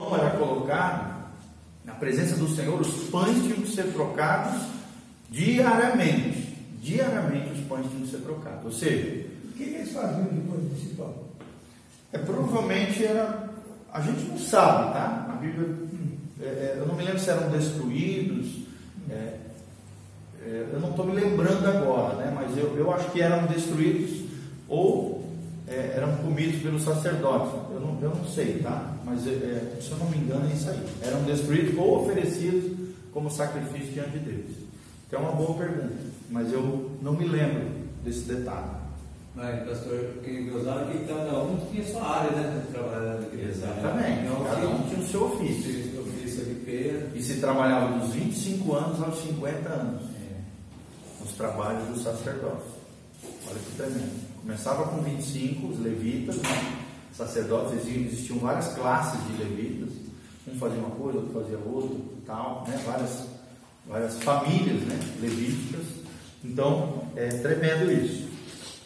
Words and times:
era 0.00 0.30
colocado 0.38 1.28
na 1.84 1.92
presença 1.94 2.36
do 2.36 2.46
Senhor, 2.54 2.80
os 2.80 3.10
pães 3.10 3.42
tinham 3.42 3.62
que 3.62 3.74
ser 3.74 3.92
trocados 3.92 4.62
diariamente. 5.28 6.56
Diariamente 6.80 7.50
os 7.50 7.66
pães 7.66 7.84
tinham 7.88 8.02
que 8.02 8.10
ser 8.12 8.18
trocados. 8.18 8.64
Ou 8.64 8.70
seja, 8.70 9.26
o 9.44 9.52
que 9.54 9.64
eles 9.64 9.90
faziam 9.90 10.26
depois 10.26 10.62
desse 10.70 10.94
pão? 10.94 11.12
É, 12.12 12.18
provavelmente 12.18 13.04
era. 13.04 13.50
A 13.92 14.00
gente 14.00 14.22
não 14.28 14.38
sabe, 14.38 14.92
tá? 14.92 15.26
A 15.30 15.32
Bíblia. 15.32 15.68
É, 16.42 16.44
é 16.44 16.76
eu 16.78 16.86
não 16.86 16.94
me 16.94 17.02
lembro 17.02 17.18
se 17.18 17.30
eram 17.30 17.50
destruídos. 17.50 18.52
É, 19.10 19.36
é, 20.44 20.66
eu 20.74 20.78
não 20.78 20.90
estou 20.90 21.06
me 21.06 21.20
lembrando 21.20 21.66
agora, 21.66 22.14
né? 22.14 22.32
Mas 22.32 22.56
eu, 22.56 22.72
eu 22.76 22.94
acho 22.94 23.10
que 23.10 23.20
eram 23.20 23.46
destruídos 23.46 24.28
ou 24.68 25.17
é, 25.70 25.94
eram 25.96 26.16
comidos 26.16 26.60
pelos 26.62 26.82
sacerdotes. 26.82 27.52
Eu 27.70 27.80
não, 27.80 27.98
eu 28.00 28.10
não 28.10 28.24
sei, 28.26 28.60
tá? 28.62 28.94
Mas 29.04 29.26
é, 29.26 29.30
é, 29.30 29.78
se 29.80 29.90
eu 29.90 29.98
não 29.98 30.10
me 30.10 30.18
engano 30.18 30.48
é 30.48 30.54
isso 30.54 30.68
aí. 30.70 30.80
Eram 31.02 31.22
destruídos 31.22 31.76
ou 31.76 32.02
oferecidos 32.02 32.72
como 33.12 33.30
sacrifício 33.30 33.92
diante 33.92 34.18
de 34.18 34.18
Deus. 34.18 34.56
Então 35.06 35.20
é 35.20 35.22
uma 35.22 35.32
boa 35.32 35.54
pergunta, 35.58 35.94
mas 36.30 36.52
eu 36.52 36.90
não 37.00 37.14
me 37.14 37.26
lembro 37.26 37.64
desse 38.04 38.20
detalhe. 38.20 38.78
Mas, 39.34 39.68
pastor, 39.68 40.14
que 40.24 40.50
gozaram 40.50 40.90
que 40.90 40.98
cada 41.04 41.38
um 41.44 41.56
tinha 41.70 41.84
sua 41.84 42.02
área, 42.02 42.30
né? 42.32 42.60
De 42.66 42.72
trabalhar 42.72 43.20
na 43.20 43.26
igreja. 43.28 43.50
Exatamente. 43.50 44.26
Então, 44.26 44.44
cada 44.44 44.68
um 44.68 44.82
tinha 44.88 45.00
o 45.00 45.06
seu 45.06 45.24
ofício. 45.26 46.00
O 46.00 46.00
ofício 46.00 46.44
de 46.44 46.54
Pedro. 46.56 47.16
E 47.16 47.22
se 47.22 47.34
trabalhava 47.38 47.98
dos 47.98 48.12
25 48.12 48.74
anos 48.74 49.00
aos 49.00 49.22
50 49.22 49.68
anos. 49.68 50.02
É. 50.02 51.22
Nos 51.22 51.32
trabalhos 51.34 51.86
do 51.88 52.02
sacerdócio. 52.02 52.78
Olha 53.48 53.60
que 53.60 53.76
tremendo. 53.76 54.27
Começava 54.40 54.84
com 54.88 55.02
25, 55.02 55.66
os 55.66 55.80
levitas, 55.80 56.36
né? 56.36 56.78
sacerdotes, 57.12 57.86
existiam 57.86 58.38
várias 58.38 58.68
classes 58.74 59.20
de 59.26 59.42
levitas. 59.42 59.90
Um 60.46 60.58
fazia 60.58 60.78
uma 60.78 60.90
coisa, 60.90 61.18
outro 61.18 61.40
fazia 61.40 61.58
outra, 61.58 61.96
tal, 62.26 62.64
né? 62.66 62.80
várias, 62.86 63.24
várias 63.86 64.18
famílias 64.22 64.80
né? 64.82 64.98
levíticas. 65.20 65.84
Então, 66.44 67.02
é 67.16 67.28
tremendo 67.28 67.90
isso. 67.90 68.28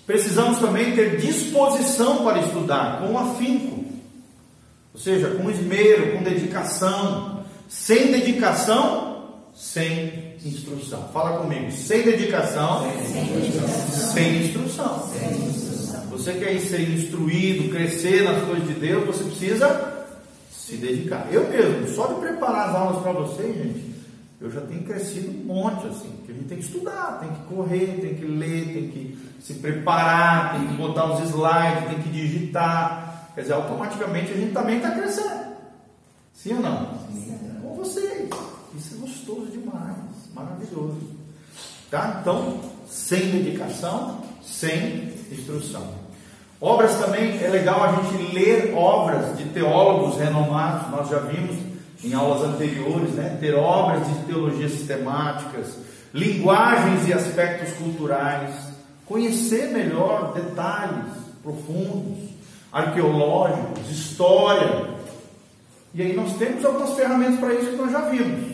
Precisamos 0.07 0.59
também 0.59 0.97
ter 0.97 1.21
disposição 1.21 2.25
para 2.25 2.41
estudar, 2.41 3.01
com 3.01 3.17
afinco, 3.17 3.85
ou 4.93 5.01
seja, 5.01 5.31
com 5.31 5.51
esmero, 5.51 6.13
com 6.13 6.23
dedicação. 6.23 7.43
Sem 7.69 8.13
dedicação, 8.13 9.02
sem 9.63 10.35
instrução. 10.45 11.09
Fala 11.13 11.39
comigo, 11.39 11.71
sem 11.71 12.03
dedicação, 12.03 12.83
sem 14.13 14.43
instrução. 14.43 15.09
Sem 15.09 15.47
instrução. 15.47 16.03
Você 16.11 16.35
quer 16.35 16.59
ser 16.59 16.81
instruído, 16.81 17.71
crescer 17.71 18.25
nas 18.25 18.43
coisas 18.43 18.67
de 18.67 18.75
Deus, 18.75 19.07
você 19.07 19.25
precisa 19.25 20.05
se 20.51 20.77
dedicar. 20.77 21.29
Eu 21.31 21.49
mesmo, 21.49 21.95
só 21.95 22.09
de 22.09 22.21
preparar 22.21 22.71
as 22.71 22.75
aulas 22.75 23.03
para 23.03 23.13
vocês, 23.13 23.55
gente, 23.55 23.95
eu 24.41 24.51
já 24.51 24.61
tenho 24.63 24.83
crescido 24.83 25.31
um 25.31 25.45
monte, 25.45 25.87
assim, 25.87 26.11
porque 26.19 26.33
a 26.33 26.35
gente 26.35 26.49
tem 26.49 26.59
que 26.59 26.65
estudar, 26.65 27.21
tem 27.21 27.31
que 27.31 27.55
correr, 27.55 27.99
tem 28.01 28.15
que 28.17 28.25
ler, 28.25 28.65
tem 28.65 28.89
que 28.89 29.19
se 29.41 29.55
preparar, 29.55 30.55
tem 30.55 30.67
que 30.67 30.75
botar 30.75 31.15
os 31.15 31.31
slides, 31.31 31.89
tem 31.89 32.03
que 32.03 32.11
digitar. 32.11 33.31
Quer 33.35 33.43
dizer, 33.43 33.55
automaticamente 33.55 34.33
a 34.33 34.37
gente 34.37 34.53
também 34.53 34.79
está 34.79 34.91
crescendo. 34.91 35.53
Sim 36.35 36.55
ou 36.55 36.61
não? 36.61 36.99
Sim. 37.13 37.39
Com 37.63 37.77
vocês. 37.77 38.29
Isso 38.77 38.95
é 38.95 38.99
gostoso 38.99 39.47
demais, 39.47 39.97
maravilhoso. 40.35 40.99
Tá? 41.91 42.19
Então, 42.21 42.61
sem 42.89 43.31
dedicação, 43.31 44.23
sem 44.43 45.13
instrução. 45.31 45.87
Obras 46.61 46.95
também, 46.97 47.43
é 47.43 47.49
legal 47.49 47.83
a 47.83 47.93
gente 47.93 48.33
ler 48.33 48.73
obras 48.75 49.37
de 49.37 49.45
teólogos 49.47 50.17
renomados, 50.17 50.91
nós 50.91 51.09
já 51.09 51.19
vimos 51.19 51.57
em 52.05 52.15
aulas 52.15 52.43
anteriores, 52.43 53.11
né? 53.15 53.37
ter 53.41 53.55
obras 53.55 54.07
de 54.07 54.15
teologia 54.27 54.69
sistemáticas, 54.69 55.77
linguagens 56.15 57.09
e 57.09 57.13
aspectos 57.13 57.73
culturais, 57.75 58.55
conhecer 59.07 59.71
melhor 59.71 60.33
detalhes 60.35 61.13
profundos, 61.43 62.31
arqueológicos, 62.73 63.91
história. 63.91 64.89
E 65.95 66.01
aí 66.01 66.15
nós 66.15 66.37
temos 66.37 66.65
algumas 66.65 66.95
ferramentas 66.95 67.39
para 67.39 67.55
isso 67.55 67.71
que 67.71 67.77
nós 67.77 67.93
já 67.93 68.01
vimos. 68.09 68.52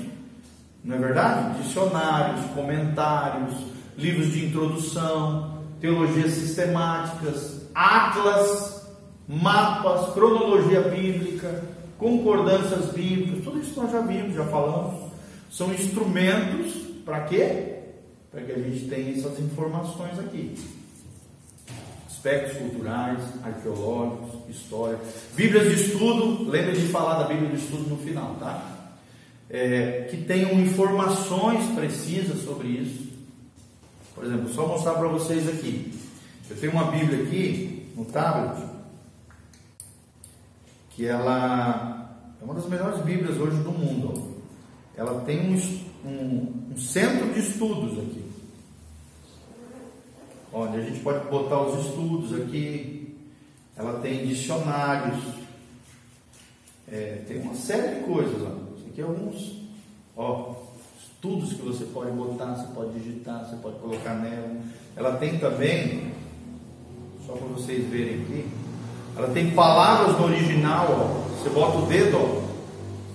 Não 0.85 0.97
é 0.97 0.99
verdade? 0.99 1.63
Dicionários, 1.63 2.47
comentários, 2.55 3.55
livros 3.97 4.33
de 4.33 4.47
introdução, 4.47 5.59
teologias 5.81 6.33
sistemáticas, 6.33 7.63
atlas, 7.75 8.87
mapas, 9.29 10.13
cronologia 10.15 10.81
bíblica, 10.83 11.63
concordâncias 11.99 12.93
bíblicas, 12.93 13.45
tudo 13.45 13.61
isso 13.61 13.81
nós 13.81 13.91
já 13.91 14.01
vimos, 14.01 14.35
já 14.35 14.45
falamos. 14.45 15.11
São 15.51 15.73
instrumentos 15.73 16.75
para 17.05 17.21
quê? 17.23 17.75
Para 18.31 18.43
que 18.43 18.53
a 18.53 18.59
gente 18.59 18.89
tenha 18.89 19.17
essas 19.17 19.39
informações 19.41 20.19
aqui. 20.19 20.55
Aspectos 22.07 22.59
culturais, 22.59 23.21
arqueológicos, 23.45 24.49
história. 24.49 24.99
Bíblias 25.35 25.69
de 25.69 25.83
estudo, 25.83 26.51
lembra 26.51 26.73
de 26.73 26.87
falar 26.89 27.23
da 27.23 27.29
Bíblia 27.29 27.51
de 27.51 27.57
estudo 27.57 27.89
no 27.91 27.97
final, 27.97 28.37
tá? 28.41 28.78
É, 29.51 30.07
que 30.11 30.19
tenham 30.19 30.53
informações 30.61 31.67
precisas 31.75 32.43
sobre 32.43 32.69
isso. 32.69 33.09
Por 34.15 34.25
exemplo, 34.25 34.49
só 34.49 34.67
mostrar 34.67 34.95
para 34.95 35.09
vocês 35.09 35.49
aqui. 35.49 35.93
Eu 36.51 36.57
tenho 36.57 36.73
uma 36.73 36.91
Bíblia 36.91 37.25
aqui 37.25 37.93
no 37.97 38.05
tablet 38.05 38.69
que 40.99 41.07
ela 41.07 42.17
é 42.41 42.45
uma 42.45 42.55
das 42.55 42.69
melhores 42.69 43.01
Bíblias 43.05 43.39
hoje 43.39 43.57
do 43.63 43.71
mundo. 43.71 44.43
Ela 44.97 45.21
tem 45.21 45.39
um, 45.39 45.55
um, 46.05 46.73
um 46.73 46.77
centro 46.77 47.33
de 47.33 47.39
estudos 47.39 47.97
aqui, 48.01 48.25
onde 50.53 50.77
a 50.77 50.81
gente 50.81 50.99
pode 50.99 51.25
botar 51.29 51.63
os 51.63 51.87
estudos 51.87 52.35
aqui. 52.35 53.17
Ela 53.77 54.01
tem 54.01 54.27
dicionários, 54.27 55.23
é, 56.91 57.23
tem 57.29 57.43
uma 57.43 57.55
série 57.55 58.01
de 58.01 58.05
coisas. 58.05 58.43
Ó. 58.43 58.68
É 58.99 59.03
alguns 59.03 59.53
ó, 60.17 60.55
estudos 61.01 61.53
que 61.53 61.63
você 61.63 61.85
pode 61.85 62.11
botar, 62.11 62.57
você 62.57 62.67
pode 62.75 62.99
digitar, 62.99 63.49
você 63.49 63.55
pode 63.57 63.77
colocar 63.77 64.15
nela. 64.15 64.57
Ela 64.97 65.13
tem 65.19 65.39
também, 65.39 66.13
só 67.25 67.35
para 67.35 67.47
vocês 67.47 67.89
verem 67.89 68.23
aqui, 68.23 68.47
ela 69.17 69.29
tem 69.29 69.53
palavras 69.53 70.19
no 70.19 70.27
original, 70.27 70.87
ó. 70.91 71.29
Você 71.39 71.49
bota 71.51 71.79
o 71.79 71.87
dedo, 71.87 72.17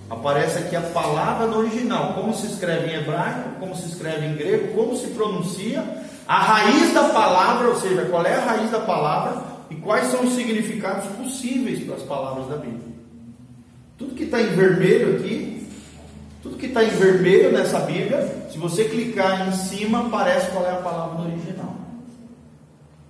ó, 0.10 0.14
aparece 0.14 0.60
aqui 0.60 0.76
a 0.78 0.82
palavra 0.82 1.48
no 1.48 1.58
original, 1.58 2.14
como 2.14 2.34
se 2.34 2.48
escreve 2.48 2.90
em 2.90 3.02
hebraico, 3.02 3.60
como 3.60 3.76
se 3.76 3.90
escreve 3.90 4.26
em 4.26 4.36
grego, 4.38 4.74
como 4.74 4.96
se 4.96 5.08
pronuncia, 5.08 5.84
a 6.26 6.40
raiz 6.42 6.94
da 6.94 7.10
palavra, 7.10 7.68
ou 7.68 7.76
seja, 7.76 8.06
qual 8.06 8.26
é 8.26 8.36
a 8.36 8.46
raiz 8.46 8.72
da 8.72 8.80
palavra 8.80 9.44
e 9.70 9.76
quais 9.76 10.08
são 10.08 10.24
os 10.24 10.34
significados 10.34 11.06
possíveis 11.18 11.84
para 11.84 11.96
as 11.96 12.04
palavras 12.04 12.48
da 12.48 12.56
Bíblia. 12.56 12.94
Tudo 13.98 14.16
que 14.16 14.24
está 14.24 14.42
em 14.42 14.56
vermelho 14.56 15.18
aqui, 15.18 15.53
tudo 16.44 16.58
que 16.58 16.68
está 16.68 16.84
em 16.84 16.90
vermelho 16.90 17.52
nessa 17.52 17.80
Bíblia, 17.80 18.48
se 18.52 18.58
você 18.60 18.86
clicar 18.86 19.48
em 19.48 19.54
cima, 19.54 20.06
aparece 20.06 20.52
qual 20.52 20.66
é 20.66 20.72
a 20.72 20.82
palavra 20.82 21.18
no 21.18 21.32
original. 21.32 21.76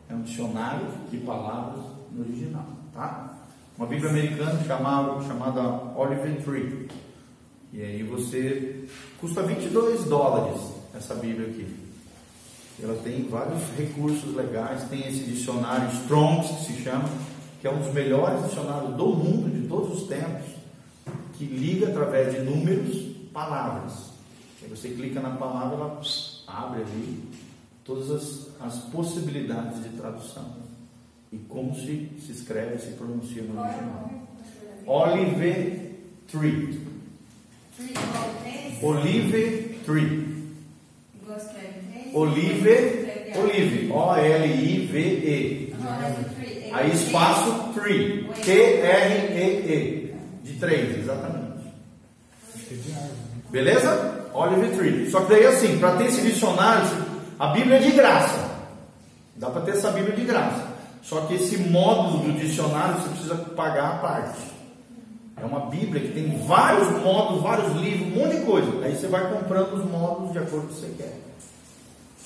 É 0.08 0.14
um 0.14 0.22
dicionário 0.22 0.88
de 1.12 1.18
palavras 1.18 1.84
no 2.12 2.24
original 2.24 2.74
tá? 2.94 3.34
Uma 3.78 3.88
Bíblia 3.88 4.12
americana 4.12 4.64
chamada, 4.66 5.22
chamada 5.24 5.62
Olive 5.96 6.42
Tree. 6.44 6.88
E 7.74 7.82
aí 7.82 8.04
você 8.04 8.86
custa 9.20 9.42
22 9.42 10.06
dólares 10.06 10.62
essa 10.96 11.16
Bíblia 11.16 11.48
aqui. 11.48 11.68
Ela 12.82 12.96
tem 13.04 13.28
vários 13.28 13.62
recursos 13.78 14.36
legais, 14.36 14.84
tem 14.90 15.08
esse 15.08 15.24
dicionário 15.24 15.90
Strongs 16.02 16.48
que 16.50 16.66
se 16.66 16.84
chama, 16.84 17.10
que 17.60 17.68
é 17.68 17.72
um 17.72 17.80
dos 17.80 17.94
melhores 17.94 18.44
dicionários 18.46 18.96
do 18.96 19.08
mundo 19.08 19.50
de 19.50 19.68
todos 19.68 20.02
os 20.02 20.08
tempos, 20.08 20.46
que 21.34 21.46
liga 21.46 21.88
através 21.88 22.34
de 22.34 22.42
números 22.42 23.13
palavras. 23.34 24.12
Aí 24.62 24.70
você 24.70 24.90
clica 24.90 25.20
na 25.20 25.32
palavra, 25.32 25.76
ela 25.76 26.02
abre 26.48 26.82
ali 26.82 27.24
todas 27.84 28.10
as, 28.12 28.62
as 28.62 28.80
possibilidades 28.86 29.84
de 29.84 29.90
tradução 29.90 30.64
e 31.32 31.38
como 31.38 31.76
se, 31.76 32.10
se 32.26 32.32
escreve, 32.32 32.78
se 32.78 32.92
pronuncia 32.92 33.42
no 33.44 33.60
original. 33.60 34.10
Olive 34.86 35.96
Tree. 36.28 36.80
Olive 38.82 39.80
Tree. 39.84 40.34
Olive, 42.14 43.34
Olive, 43.36 43.92
O-L-I-V-E. 43.92 45.74
Aí 46.72 46.92
espaço 46.92 47.74
Tree, 47.74 48.30
T-R-E-E, 48.44 50.14
de 50.44 50.54
três, 50.60 51.00
exatamente. 51.00 51.43
Beleza? 53.50 54.30
Olive 54.34 54.76
Tree. 54.76 55.12
Só 55.12 55.22
que 55.22 55.34
daí 55.34 55.46
assim, 55.46 55.78
para 55.78 55.98
ter 55.98 56.06
esse 56.06 56.22
dicionário, 56.22 56.88
a 57.40 57.48
Bíblia 57.48 57.78
é 57.78 57.80
de 57.80 57.92
graça. 57.92 58.52
Dá 59.36 59.50
para 59.50 59.62
ter 59.62 59.72
essa 59.72 59.92
Bíblia 59.92 60.16
de 60.16 60.24
graça. 60.24 60.74
Só 61.02 61.22
que 61.22 61.36
esse 61.36 61.58
módulo 61.58 62.24
do 62.24 62.40
dicionário 62.40 63.02
você 63.02 63.10
precisa 63.10 63.36
pagar 63.36 63.96
a 63.96 63.98
parte. 63.98 64.40
É 65.36 65.46
uma 65.46 65.62
Bíblia 65.62 66.02
que 66.02 66.14
tem 66.14 66.38
vários 66.46 66.90
modos, 67.04 67.42
vários 67.42 67.76
livros, 67.76 68.08
um 68.08 68.20
monte 68.20 68.38
de 68.38 68.46
coisa. 68.46 68.86
Aí 68.86 68.96
você 68.96 69.08
vai 69.08 69.30
comprando 69.32 69.74
os 69.74 69.86
modos 69.86 70.32
de 70.32 70.38
acordo 70.38 70.68
com 70.68 70.74
o 70.74 70.76
que 70.76 70.82
você 70.82 70.94
quer. 70.98 71.20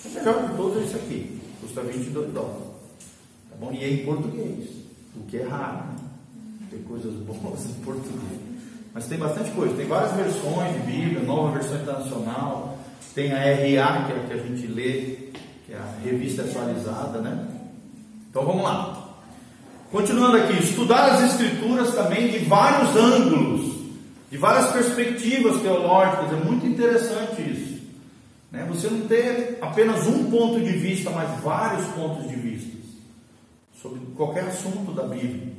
O 0.06 0.10
melhor 0.14 0.48
de 0.48 0.56
todos 0.56 0.78
é 0.78 0.86
isso 0.86 0.96
aqui. 0.96 1.42
Custa 1.60 1.82
22 1.82 2.32
dólares. 2.32 2.64
Tá 3.50 3.56
bom? 3.60 3.72
E 3.72 3.84
é 3.84 3.90
em 3.90 4.06
português. 4.06 4.70
O 5.16 5.24
que 5.28 5.38
é 5.38 5.48
raro. 5.48 5.78
Né? 5.78 5.96
Tem 6.70 6.82
coisas 6.84 7.14
boas 7.14 7.66
em 7.66 7.74
português. 7.84 8.37
Mas 8.98 9.06
tem 9.06 9.20
bastante 9.20 9.52
coisa. 9.52 9.76
Tem 9.76 9.86
várias 9.86 10.12
versões 10.14 10.74
de 10.74 10.80
Bíblia, 10.80 11.22
nova 11.22 11.52
versão 11.52 11.80
internacional. 11.80 12.80
Tem 13.14 13.32
a 13.32 13.38
RA, 13.38 13.54
que 13.54 13.76
é 13.76 13.80
a 13.80 14.28
que 14.28 14.34
a 14.34 14.38
gente 14.38 14.66
lê, 14.66 15.30
que 15.68 15.74
é 15.74 15.78
a 15.78 16.04
revista 16.04 16.42
atualizada, 16.42 17.22
né? 17.22 17.48
Então 18.28 18.44
vamos 18.44 18.64
lá. 18.64 19.14
Continuando 19.92 20.38
aqui, 20.38 20.54
estudar 20.64 21.12
as 21.12 21.32
escrituras 21.32 21.94
também 21.94 22.30
de 22.30 22.40
vários 22.40 22.96
ângulos, 22.96 23.76
de 24.32 24.38
várias 24.40 24.72
perspectivas 24.72 25.62
teológicas, 25.62 26.34
é 26.34 26.44
muito 26.44 26.66
interessante 26.66 27.40
isso. 27.44 27.80
Né? 28.52 28.66
Você 28.68 28.90
não 28.90 29.02
ter 29.02 29.60
apenas 29.62 30.08
um 30.08 30.28
ponto 30.32 30.60
de 30.60 30.72
vista, 30.72 31.12
mas 31.12 31.40
vários 31.42 31.86
pontos 31.90 32.28
de 32.28 32.36
vista 32.36 32.76
sobre 33.80 34.00
qualquer 34.16 34.46
assunto 34.46 34.92
da 34.92 35.04
Bíblia. 35.04 35.54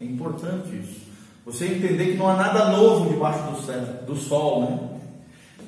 É 0.00 0.04
importante 0.04 0.68
isso. 0.76 1.15
Você 1.46 1.66
entender 1.66 2.06
que 2.06 2.16
não 2.16 2.28
há 2.28 2.34
nada 2.34 2.70
novo 2.70 3.08
debaixo 3.08 3.52
do, 3.52 3.62
céu, 3.64 3.80
do 4.04 4.16
sol, 4.16 4.62
né? 4.62 4.78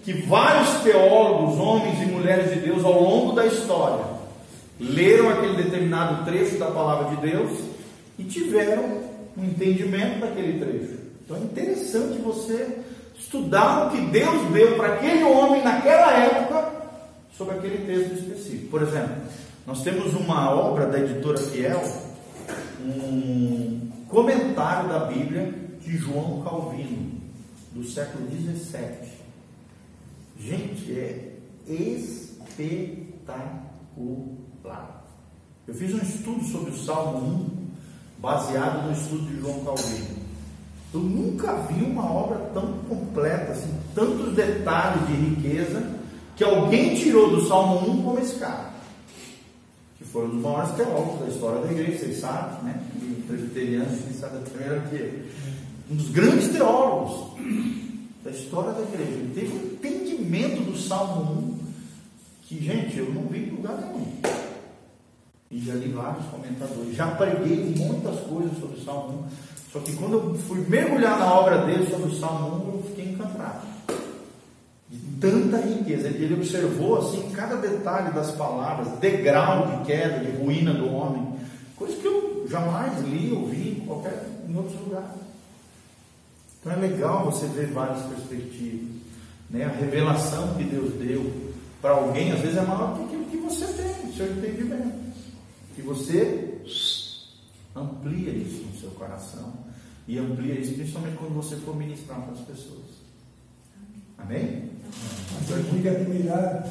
Que 0.05 0.13
vários 0.27 0.83
teólogos, 0.83 1.57
homens 1.57 2.03
e 2.03 2.07
mulheres 2.07 2.53
de 2.53 2.61
Deus, 2.61 2.85
ao 2.85 3.01
longo 3.01 3.33
da 3.33 3.47
história, 3.47 4.05
leram 4.81 5.29
aquele 5.29 5.63
determinado 5.63 6.25
trecho 6.25 6.59
da 6.59 6.67
palavra 6.67 7.15
de 7.15 7.31
Deus 7.31 7.61
e 8.19 8.25
tiveram 8.25 8.83
um 9.37 9.45
entendimento 9.45 10.19
daquele 10.19 10.59
trecho. 10.59 10.99
Então 11.25 11.37
é 11.37 11.41
interessante 11.41 12.19
você 12.23 12.79
estudar 13.17 13.87
o 13.87 13.91
que 13.91 14.01
Deus 14.01 14.51
deu 14.53 14.75
para 14.75 14.95
aquele 14.95 15.23
homem 15.23 15.63
naquela 15.63 16.13
época 16.13 16.73
sobre 17.37 17.55
aquele 17.55 17.87
texto 17.87 18.15
específico. 18.15 18.69
Por 18.69 18.83
exemplo, 18.83 19.15
nós 19.65 19.85
temos 19.85 20.13
uma 20.15 20.51
obra 20.51 20.87
da 20.87 20.99
editora 20.99 21.39
Fiel, 21.39 21.85
um 22.81 23.89
comentário 24.09 24.89
da 24.89 25.01
Bíblia 25.01 25.68
de 25.89 25.97
João 25.97 26.43
Calvino, 26.43 27.19
do 27.73 27.83
século 27.83 28.29
XVII. 28.29 29.09
Gente, 30.39 30.93
é 30.93 31.33
espetacular. 31.67 33.49
Eu 35.67 35.75
fiz 35.75 35.95
um 35.95 35.99
estudo 35.99 36.45
sobre 36.45 36.73
o 36.73 36.77
Salmo 36.77 37.19
1 38.19 38.21
baseado 38.21 38.87
no 38.87 38.93
estudo 38.93 39.27
de 39.27 39.41
João 39.41 39.65
Calvino. 39.65 40.19
Eu 40.93 41.01
nunca 41.01 41.55
vi 41.63 41.83
uma 41.83 42.05
obra 42.05 42.39
tão 42.53 42.79
completa, 42.89 43.53
assim, 43.53 43.73
tantos 43.95 44.35
detalhes 44.35 45.07
de 45.07 45.15
riqueza, 45.15 45.99
que 46.37 46.45
alguém 46.45 46.97
tirou 46.97 47.31
do 47.31 47.47
Salmo 47.47 47.91
1 47.91 48.03
como 48.03 48.19
esse 48.19 48.37
cara. 48.37 48.75
Que 49.97 50.05
foi 50.05 50.27
um 50.27 50.31
dos 50.31 50.43
maiores 50.43 50.73
teólogos 50.73 51.21
da 51.21 51.29
história 51.29 51.61
da 51.63 51.73
igreja, 51.73 51.99
vocês 51.99 52.21
sabem, 52.21 52.63
né? 52.63 52.83
Presbiterianos, 53.27 54.01
quem 54.03 54.13
sabe 54.13 54.37
da 54.39 54.43
primeira 54.43 54.81
que 54.89 55.29
Um 55.91 55.97
dos 55.97 56.11
grandes 56.11 56.49
teólogos 56.49 57.29
da 58.23 58.31
história 58.31 58.73
da 58.73 58.83
igreja. 58.83 59.11
Ele 59.11 59.35
teve 59.35 59.53
um 59.53 59.73
entendimento 59.73 60.63
do 60.63 60.77
Salmo 60.77 61.55
1 61.55 61.59
que, 62.43 62.63
gente, 62.63 62.99
eu 62.99 63.13
não 63.13 63.23
vi 63.23 63.49
em 63.49 63.51
lugar 63.51 63.77
nenhum. 63.77 64.07
E 65.51 65.61
já 65.61 65.75
li 65.75 65.89
vários 65.89 66.27
comentadores, 66.27 66.95
já 66.95 67.07
preguei 67.09 67.75
muitas 67.77 68.21
coisas 68.21 68.59
sobre 68.59 68.79
o 68.79 68.85
Salmo 68.85 69.25
1. 69.25 69.73
Só 69.73 69.79
que 69.81 69.97
quando 69.97 70.15
eu 70.15 70.35
fui 70.47 70.61
mergulhar 70.69 71.19
na 71.19 71.33
obra 71.33 71.65
dele 71.65 71.87
sobre 71.91 72.11
o 72.11 72.19
Salmo 72.19 72.71
1, 72.71 72.77
eu 72.77 72.83
fiquei 72.89 73.13
encantado. 73.13 73.67
De 74.91 74.99
tanta 75.19 75.59
riqueza. 75.59 76.09
Ele 76.09 76.35
observou 76.35 76.99
assim 76.99 77.31
cada 77.33 77.57
detalhe 77.57 78.13
das 78.13 78.31
palavras, 78.33 78.99
degrau 78.99 79.67
de 79.67 79.85
queda, 79.87 80.25
de 80.25 80.39
ruína 80.39 80.75
do 80.75 80.91
homem. 80.93 81.35
Coisa 81.77 81.97
que 81.97 82.07
eu 82.07 82.47
jamais 82.49 83.01
li 83.03 83.33
ou 83.33 83.47
vi 83.47 83.71
em, 83.71 83.87
qualquer, 83.87 84.27
em 84.47 84.57
outros 84.57 84.79
lugares. 84.81 85.28
Então 86.69 86.85
é 86.85 86.87
legal 86.87 87.25
você 87.25 87.47
ver 87.47 87.69
várias 87.69 88.03
perspectivas. 88.03 88.91
Né? 89.49 89.65
A 89.65 89.69
revelação 89.69 90.55
que 90.55 90.65
Deus 90.65 90.93
deu 90.97 91.55
para 91.81 91.93
alguém, 91.93 92.31
às 92.31 92.41
vezes, 92.41 92.59
é 92.59 92.61
maior 92.61 92.95
do 92.95 92.99
que 92.99 93.15
aquilo 93.15 93.25
que 93.25 93.37
você 93.39 93.65
tem, 93.73 94.11
o 94.11 94.15
seu 94.15 94.31
entendimento 94.31 95.09
que 95.75 95.81
você 95.81 96.61
amplia 97.75 98.33
isso 98.33 98.65
no 98.65 98.79
seu 98.79 98.91
coração 98.91 99.55
e 100.07 100.19
amplia 100.19 100.61
isso 100.61 100.75
principalmente 100.75 101.17
quando 101.17 101.35
você 101.35 101.57
for 101.57 101.75
ministrar 101.75 102.21
para 102.21 102.33
as 102.33 102.41
pessoas. 102.41 102.99
Amém? 104.19 104.71
Mas 105.35 105.51
eu 105.51 105.63
digo 105.63 105.89
admirar 105.89 106.69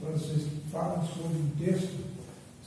quando 0.00 0.20
vocês 0.20 0.46
falam 0.72 1.06
sobre 1.08 1.36
um 1.36 1.50
texto, 1.58 2.03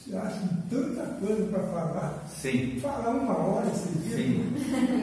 você 0.08 0.16
acha 0.16 0.40
tanta 0.70 1.04
coisa 1.20 1.44
para 1.48 1.64
falar. 1.64 2.26
Sim. 2.30 2.80
Falar 2.82 3.10
uma 3.10 3.38
hora, 3.38 3.66
você 3.66 4.16
Sim. 4.16 4.54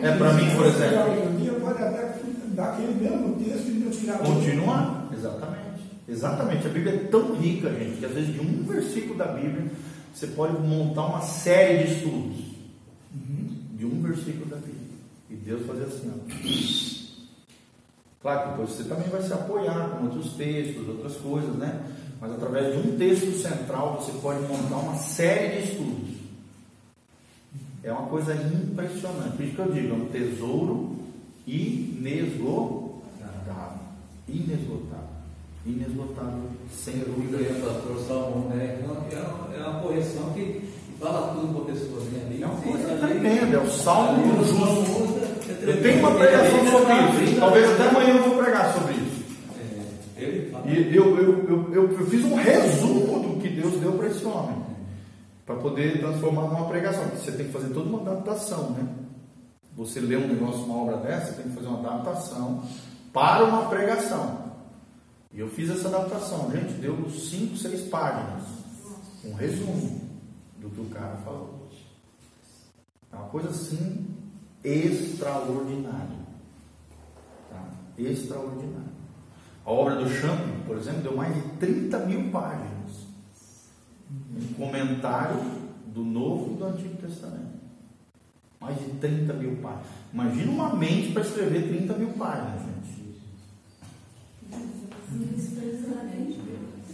É 0.02 0.16
para 0.16 0.32
mim, 0.32 0.56
por 0.56 0.64
exemplo. 0.64 1.38
Dia 1.38 1.52
pode 1.52 1.82
até 1.82 2.14
dar 2.54 2.72
aquele 2.72 2.94
mesmo 2.94 3.36
texto 3.36 3.68
e 3.68 3.72
não 3.72 3.90
tirar 3.90 4.18
Continuar? 4.18 5.10
Exatamente. 5.12 5.64
Exatamente. 6.08 6.66
A 6.66 6.70
Bíblia 6.70 6.94
é 6.94 6.98
tão 7.08 7.34
rica, 7.34 7.68
gente, 7.70 7.98
que 7.98 8.06
às 8.06 8.12
vezes 8.12 8.32
de 8.32 8.40
um 8.40 8.62
versículo 8.62 9.16
da 9.16 9.26
Bíblia 9.26 9.70
você 10.14 10.28
pode 10.28 10.56
montar 10.66 11.06
uma 11.06 11.20
série 11.20 11.84
de 11.84 11.92
estudos 11.92 12.38
uhum. 13.12 13.56
de 13.76 13.84
um 13.84 14.00
versículo 14.00 14.46
da 14.46 14.56
Bíblia. 14.56 14.74
E 15.28 15.34
Deus 15.34 15.66
fazer 15.66 15.84
assim, 15.84 16.12
ó. 16.14 17.24
Claro 18.22 18.42
que 18.42 18.48
depois 18.50 18.70
você 18.70 18.84
também 18.84 19.08
vai 19.08 19.20
se 19.20 19.32
apoiar 19.34 19.90
com 19.90 20.04
outros 20.04 20.32
textos, 20.32 20.88
outras 20.88 21.16
coisas, 21.16 21.54
né? 21.56 21.93
Mas 22.24 22.32
através 22.32 22.72
de 22.72 22.88
um 22.88 22.96
texto 22.96 23.36
central 23.36 24.00
você 24.00 24.10
pode 24.22 24.40
montar 24.48 24.76
uma 24.76 24.94
série 24.94 25.60
de 25.60 25.68
estudos. 25.68 26.14
É 27.82 27.92
uma 27.92 28.06
coisa 28.06 28.34
impressionante. 28.34 29.36
Por 29.36 29.44
isso 29.44 29.54
que 29.54 29.58
eu 29.60 29.70
digo, 29.70 29.92
é 29.92 29.96
um 29.96 30.06
tesouro 30.06 30.96
inesgotável. 31.46 32.94
Inesgotável 34.26 35.04
inesgotável, 35.66 36.42
sem 36.70 36.98
dúvida. 36.98 37.38
É, 37.38 37.60
pastor 37.60 37.98
Salmão, 38.06 38.48
né? 38.50 38.80
É 39.54 39.66
uma 39.66 39.80
correção 39.80 40.30
que 40.34 40.62
fala 41.00 41.34
tudo 41.34 41.54
para 41.54 41.62
a 41.62 41.74
pessoa, 41.74 42.00
né? 42.12 42.38
É 42.40 42.46
uma 42.46 42.56
coisa 42.56 42.96
tremenda, 42.96 43.56
é 43.56 43.60
o 43.60 43.70
salmo 43.70 44.34
do 44.34 44.44
justo. 44.44 45.24
Eu 45.62 45.82
tenho 45.82 46.00
uma 46.00 46.14
pregação 46.14 46.66
sobre 46.70 47.24
isso, 47.24 47.40
talvez 47.40 47.70
até 47.70 47.88
amanhã 47.88 48.16
eu 48.16 48.22
vou 48.22 48.42
pregar 48.42 48.72
sobre 48.74 48.92
isso. 48.92 48.93
E 50.66 50.94
eu, 50.94 51.16
eu, 51.18 51.48
eu, 51.48 51.74
eu, 51.74 52.06
fiz 52.06 52.24
um 52.24 52.34
resumo 52.34 53.20
do 53.20 53.40
que 53.40 53.48
Deus 53.48 53.78
deu 53.80 53.92
para 53.92 54.08
esse 54.08 54.24
homem, 54.24 54.64
para 55.44 55.56
poder 55.56 56.00
transformar 56.00 56.42
numa 56.42 56.66
pregação. 56.66 57.04
Você 57.08 57.32
tem 57.32 57.46
que 57.46 57.52
fazer 57.52 57.68
toda 57.72 57.88
uma 57.88 58.00
adaptação, 58.00 58.70
né? 58.70 58.88
Você 59.76 60.00
lê 60.00 60.16
um 60.16 60.28
negócio, 60.28 60.64
uma 60.64 60.82
obra 60.82 60.96
dessa, 60.98 61.32
você 61.32 61.42
tem 61.42 61.50
que 61.50 61.56
fazer 61.56 61.66
uma 61.66 61.80
adaptação 61.80 62.62
para 63.12 63.44
uma 63.44 63.68
pregação. 63.68 64.44
E 65.32 65.40
eu 65.40 65.48
fiz 65.48 65.68
essa 65.68 65.88
adaptação. 65.88 66.50
Gente, 66.50 66.74
deu 66.74 67.10
5, 67.10 67.56
6 67.56 67.88
páginas. 67.88 68.42
Um 69.24 69.34
resumo 69.34 70.00
do 70.58 70.70
que 70.70 70.80
o 70.80 70.86
cara 70.86 71.16
falou. 71.24 71.64
É 73.14 73.16
uma 73.16 73.26
coisa 73.26 73.50
assim 73.50 74.06
extraordinária. 74.64 76.24
Tá? 77.50 77.64
Extraordinária. 77.98 78.93
A 79.64 79.70
obra 79.70 79.96
do 79.96 80.08
Champlin, 80.08 80.60
por 80.66 80.76
exemplo, 80.76 81.02
deu 81.02 81.16
mais 81.16 81.34
de 81.34 81.42
30 81.58 81.98
mil 82.00 82.30
páginas. 82.30 83.06
Um 84.36 84.54
comentário 84.54 85.40
do 85.86 86.04
Novo 86.04 86.52
e 86.52 86.56
do 86.58 86.64
Antigo 86.66 86.96
Testamento. 86.96 87.54
Mais 88.60 88.78
de 88.78 88.90
30 89.00 89.32
mil 89.34 89.56
páginas. 89.56 89.86
Imagina 90.12 90.52
uma 90.52 90.74
mente 90.74 91.12
para 91.12 91.22
escrever 91.22 91.68
30 91.68 91.94
mil 91.94 92.08
páginas, 92.10 92.60
gente. 92.60 92.74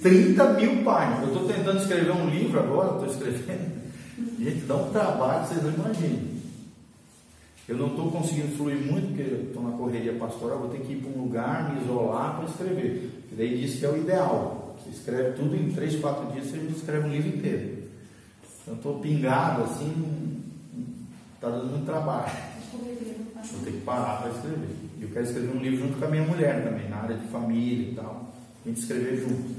30 0.03 0.53
mil 0.55 0.85
páginas. 0.85 1.23
Eu 1.23 1.29
estou 1.29 1.49
tentando 1.49 1.81
escrever 1.81 2.13
um 2.13 2.29
livro 2.29 2.61
agora, 2.61 3.07
estou 3.07 3.07
escrevendo. 3.07 3.81
Gente, 4.39 4.67
dá 4.67 4.77
um 4.77 4.91
trabalho, 4.91 5.47
vocês 5.47 5.63
não 5.63 5.73
imaginam. 5.73 6.30
Eu 7.71 7.77
não 7.77 7.87
estou 7.87 8.11
conseguindo 8.11 8.57
fluir 8.57 8.79
muito, 8.79 9.15
porque 9.15 9.23
estou 9.23 9.63
na 9.63 9.71
correria 9.77 10.13
pastoral, 10.15 10.59
vou 10.59 10.71
ter 10.71 10.81
que 10.81 10.95
ir 10.95 10.97
para 10.97 11.11
um 11.17 11.23
lugar, 11.23 11.73
me 11.73 11.81
isolar 11.81 12.35
para 12.35 12.47
escrever. 12.47 13.23
E 13.31 13.35
daí 13.37 13.61
diz 13.61 13.79
que 13.79 13.87
é 13.87 13.89
o 13.89 13.97
ideal. 13.97 14.77
Você 14.77 14.91
escreve 14.91 15.37
tudo 15.37 15.55
em 15.55 15.71
3, 15.71 16.01
4 16.01 16.33
dias, 16.33 16.47
você 16.47 16.57
escreve 16.57 17.07
um 17.07 17.13
livro 17.13 17.29
inteiro. 17.29 17.85
Então, 18.63 18.75
estou 18.75 18.99
pingado 18.99 19.63
assim, 19.63 20.43
está 21.37 21.49
dando 21.49 21.71
muito 21.71 21.87
trabalho. 21.87 22.33
Vou 22.73 23.65
ter 23.65 23.71
que 23.71 23.81
parar 23.83 24.23
para 24.23 24.33
escrever. 24.33 24.77
E 24.99 25.03
eu 25.05 25.09
quero 25.11 25.27
escrever 25.27 25.57
um 25.57 25.61
livro 25.61 25.87
junto 25.87 25.99
com 26.01 26.05
a 26.05 26.09
minha 26.09 26.25
mulher 26.25 26.65
também, 26.65 26.89
na 26.89 26.97
área 26.97 27.17
de 27.17 27.27
família 27.29 27.93
e 27.93 27.95
tal. 27.95 28.33
A 28.65 28.69
gente 28.69 28.81
escrever 28.81 29.17
junto. 29.21 29.55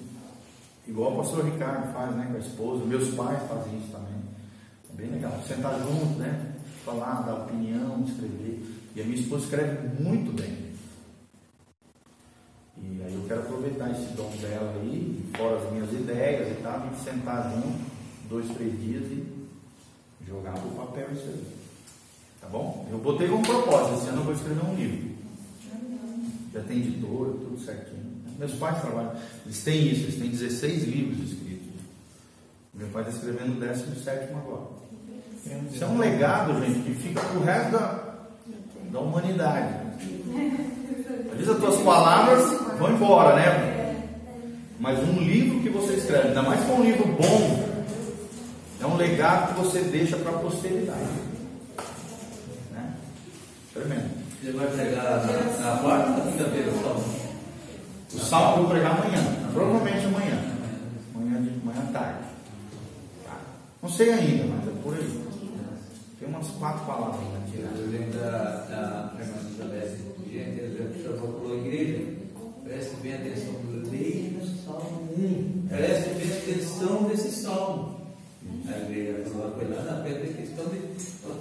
Igual 0.85 1.13
o 1.13 1.17
pastor 1.19 1.45
Ricardo 1.45 1.93
faz, 1.93 2.13
né, 2.17 2.27
com 2.29 2.35
a 2.35 2.39
esposa. 2.39 2.83
Meus 2.83 3.07
pais 3.15 3.41
fazem 3.47 3.77
isso 3.77 3.87
também. 3.89 4.19
É 4.91 4.97
bem 4.97 5.11
legal. 5.11 5.39
Sentar 5.47 5.79
junto, 5.79 6.19
né? 6.19 6.50
Falar, 6.85 7.21
dar 7.21 7.35
opinião, 7.35 8.03
escrever. 8.07 8.63
E 8.95 9.01
a 9.01 9.03
minha 9.03 9.19
esposa 9.19 9.45
escreve 9.45 10.03
muito 10.03 10.31
bem. 10.33 10.71
E 12.77 13.03
aí 13.03 13.13
eu 13.13 13.23
quero 13.27 13.41
aproveitar 13.41 13.91
esse 13.91 14.13
dom 14.13 14.29
dela 14.41 14.73
aí, 14.81 15.23
fora 15.37 15.57
as 15.57 15.71
minhas 15.71 15.91
ideias 15.93 16.51
e 16.51 16.61
tal, 16.61 16.81
a 16.81 16.87
gente 16.87 17.01
sentar 17.01 17.53
junto, 17.53 17.91
dois, 18.27 18.49
três 18.55 18.81
dias 18.81 19.03
e 19.03 19.23
jogar 20.27 20.53
pro 20.53 20.69
papel 20.71 21.07
isso 21.13 21.27
aí. 21.27 21.45
Tá 22.41 22.47
bom? 22.47 22.87
Eu 22.89 22.97
botei 22.97 23.29
um 23.29 23.41
propósito, 23.41 23.99
esse 23.99 24.07
ano 24.09 24.21
eu 24.21 24.23
vou 24.23 24.33
escrever 24.33 24.65
um 24.65 24.75
livro. 24.75 25.11
Já 26.53 26.61
tem 26.63 26.77
editora, 26.77 27.31
tudo 27.31 27.59
certinho. 27.63 28.11
Meus 28.39 28.53
pais 28.53 28.81
trabalham, 28.81 29.15
eles 29.45 29.63
têm 29.63 29.87
isso, 29.91 30.03
eles 30.03 30.15
têm 30.15 30.29
16 30.31 30.83
livros 30.85 31.31
escritos. 31.31 31.67
Meu 32.73 32.87
pai 32.87 33.03
está 33.03 33.15
escrevendo 33.15 33.57
o 33.57 33.59
17 33.59 34.33
agora. 34.33 34.81
Isso 35.45 35.83
é 35.83 35.87
um 35.87 35.97
legado, 35.97 36.59
gente, 36.63 36.79
que 36.81 36.93
fica 36.93 37.21
pro 37.21 37.43
resto 37.43 37.71
da, 37.71 37.99
da 38.91 38.99
humanidade. 38.99 39.73
Às 41.31 41.37
vezes 41.37 41.49
as 41.49 41.57
tuas 41.57 41.77
palavras 41.81 42.59
vão 42.77 42.91
embora, 42.91 43.35
né? 43.35 43.81
Mas 44.79 44.99
um 44.99 45.19
livro 45.19 45.61
que 45.61 45.69
você 45.69 45.93
escreve, 45.93 46.29
ainda 46.29 46.41
mais 46.41 46.63
que 46.63 46.71
um 46.71 46.83
livro 46.83 47.05
bom, 47.07 47.71
é 48.81 48.85
um 48.85 48.97
legado 48.97 49.53
que 49.53 49.61
você 49.61 49.81
deixa 49.81 50.17
para 50.17 50.31
a 50.31 50.39
posteridade. 50.39 50.99
Né? 52.71 52.93
Tremendo. 53.73 54.09
Você 54.41 54.51
vai 54.53 54.67
pregar 54.67 55.03
na, 55.59 55.77
quarta 55.77 56.09
ou 56.09 56.31
quinta-feira 56.31 56.71
o 56.71 56.81
salmo? 56.81 57.03
O 58.11 58.17
salmo 58.17 58.53
eu 58.53 58.57
vou 58.63 58.71
pregar 58.71 58.97
amanhã, 58.97 59.23
provavelmente 59.53 60.05
amanhã. 60.05 60.39
Amanhã, 61.13 61.41
de, 61.43 61.49
amanhã 61.61 61.87
à 61.87 61.91
tarde. 61.93 62.19
Tá? 63.23 63.37
Não 63.83 63.89
sei 63.89 64.11
ainda, 64.11 64.45
mas 64.45 64.67
é 64.67 64.81
por 64.81 64.95
aí. 64.95 65.21
Tem 66.19 66.27
umas 66.41 66.51
quatro 66.57 66.85
palavras 66.85 67.21
na 67.33 67.51
tirada. 67.51 67.77
Eu 67.77 67.91
lembro 67.91 68.19
da, 68.19 69.13
da 69.13 69.21
irmã 69.21 69.35
Elizabeth, 69.45 69.97
gente, 70.31 71.03
já 71.03 71.13
falou 71.13 71.57
igreja, 71.57 72.03
preste 72.63 72.95
bem 73.03 73.13
atenção, 73.13 73.53
leia 73.91 74.39
o 74.39 74.65
Salmo 74.65 75.09
1, 75.17 75.67
preste 75.67 76.09
bem 76.15 76.37
atenção 76.37 77.07
nesse 77.07 77.29
Salmo. 77.29 78.01
A 78.67 78.77
igreja 78.79 79.29
falou, 79.29 79.51
foi 79.51 79.67
lá 79.67 79.83
na 79.83 80.03
pedra 80.03 80.33
questão 80.33 80.65
de. 80.65 80.79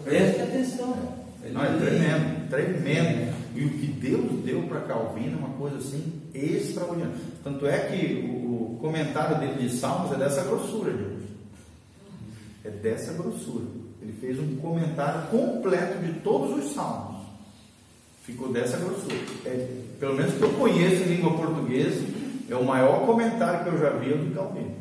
Preste 0.05 0.43
atenção. 0.43 1.21
Não, 1.51 1.65
é 1.65 1.79
tremendo, 1.79 2.51
tremendo. 2.51 3.35
E 3.55 3.65
o 3.65 3.71
que 3.71 3.87
Deus 3.87 4.45
deu 4.45 4.63
para 4.65 4.81
Calvino 4.83 5.37
é 5.37 5.39
uma 5.39 5.57
coisa 5.57 5.79
assim 5.79 6.21
extraordinária. 6.35 7.15
Tanto 7.43 7.67
é 7.67 7.79
que 7.89 8.29
o, 8.29 8.75
o 8.75 8.79
comentário 8.81 9.39
dele 9.39 9.67
de 9.67 9.75
Salmos 9.75 10.13
é 10.13 10.17
dessa 10.17 10.43
grossura, 10.43 10.93
gente. 10.93 11.31
É 12.63 12.71
dessa 12.71 13.15
grossura. 13.15 13.65
Ele 14.03 14.13
fez 14.21 14.39
um 14.39 14.57
comentário 14.57 15.29
completo 15.29 15.99
de 15.99 16.13
todos 16.21 16.65
os 16.65 16.73
salmos. 16.73 17.21
Ficou 18.25 18.53
dessa 18.53 18.79
grossura. 18.79 19.17
É, 19.45 19.69
pelo 19.99 20.15
menos 20.15 20.35
que 20.35 20.43
eu 20.43 20.53
conheço 20.55 21.03
em 21.03 21.17
língua 21.17 21.33
portuguesa, 21.33 22.03
é 22.49 22.55
o 22.55 22.65
maior 22.65 23.05
comentário 23.05 23.63
que 23.63 23.69
eu 23.71 23.79
já 23.79 23.91
vi 23.91 24.15
do 24.15 24.35
Calvino. 24.35 24.77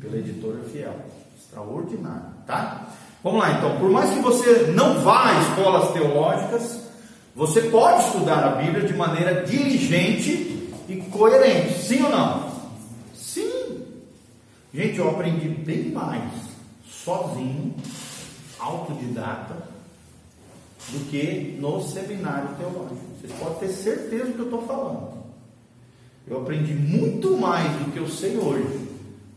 Pela 0.00 0.16
editora 0.16 0.60
Fiel. 0.72 0.96
Extraordinário, 1.36 2.30
tá? 2.46 2.88
Vamos 3.22 3.40
lá 3.40 3.52
então. 3.52 3.78
Por 3.78 3.90
mais 3.90 4.10
que 4.10 4.20
você 4.20 4.72
não 4.74 5.00
vá 5.00 5.30
a 5.30 5.40
escolas 5.42 5.92
teológicas, 5.92 6.80
você 7.36 7.62
pode 7.62 8.04
estudar 8.06 8.44
a 8.44 8.56
Bíblia 8.56 8.86
de 8.86 8.94
maneira 8.94 9.44
diligente 9.44 10.70
e 10.88 10.96
coerente. 11.10 11.78
Sim 11.78 12.02
ou 12.02 12.10
não? 12.10 12.50
Sim. 13.14 13.84
Gente, 14.74 14.98
eu 14.98 15.10
aprendi 15.10 15.48
bem 15.48 15.90
mais 15.90 16.51
sozinho, 16.92 17.74
autodidata, 18.58 19.72
do 20.90 21.10
que 21.10 21.56
no 21.60 21.80
seminário 21.82 22.54
teológico. 22.56 23.00
Vocês 23.20 23.32
podem 23.38 23.58
ter 23.58 23.68
certeza 23.68 24.26
do 24.26 24.32
que 24.34 24.40
eu 24.40 24.44
estou 24.44 24.62
falando. 24.62 25.22
Eu 26.26 26.42
aprendi 26.42 26.74
muito 26.74 27.36
mais 27.36 27.70
do 27.78 27.92
que 27.92 27.98
eu 27.98 28.08
sei 28.08 28.36
hoje, 28.36 28.88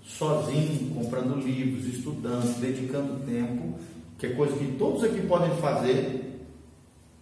sozinho, 0.03 0.93
comprando 0.93 1.35
livros, 1.35 1.85
estudando, 1.85 2.59
dedicando 2.59 3.25
tempo, 3.25 3.79
que 4.19 4.27
é 4.27 4.29
coisa 4.29 4.55
que 4.55 4.73
todos 4.73 5.03
aqui 5.03 5.21
podem 5.21 5.55
fazer, 5.57 6.21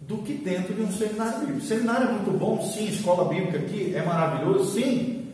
do 0.00 0.18
que 0.18 0.34
dentro 0.34 0.74
de 0.74 0.82
um 0.82 0.92
seminário 0.92 1.40
bíblico. 1.40 1.66
Seminário 1.66 2.08
é 2.08 2.12
muito 2.12 2.38
bom, 2.38 2.62
sim, 2.62 2.88
escola 2.88 3.26
bíblica 3.26 3.58
aqui 3.58 3.94
é 3.94 4.04
maravilhoso, 4.04 4.72
sim, 4.72 5.28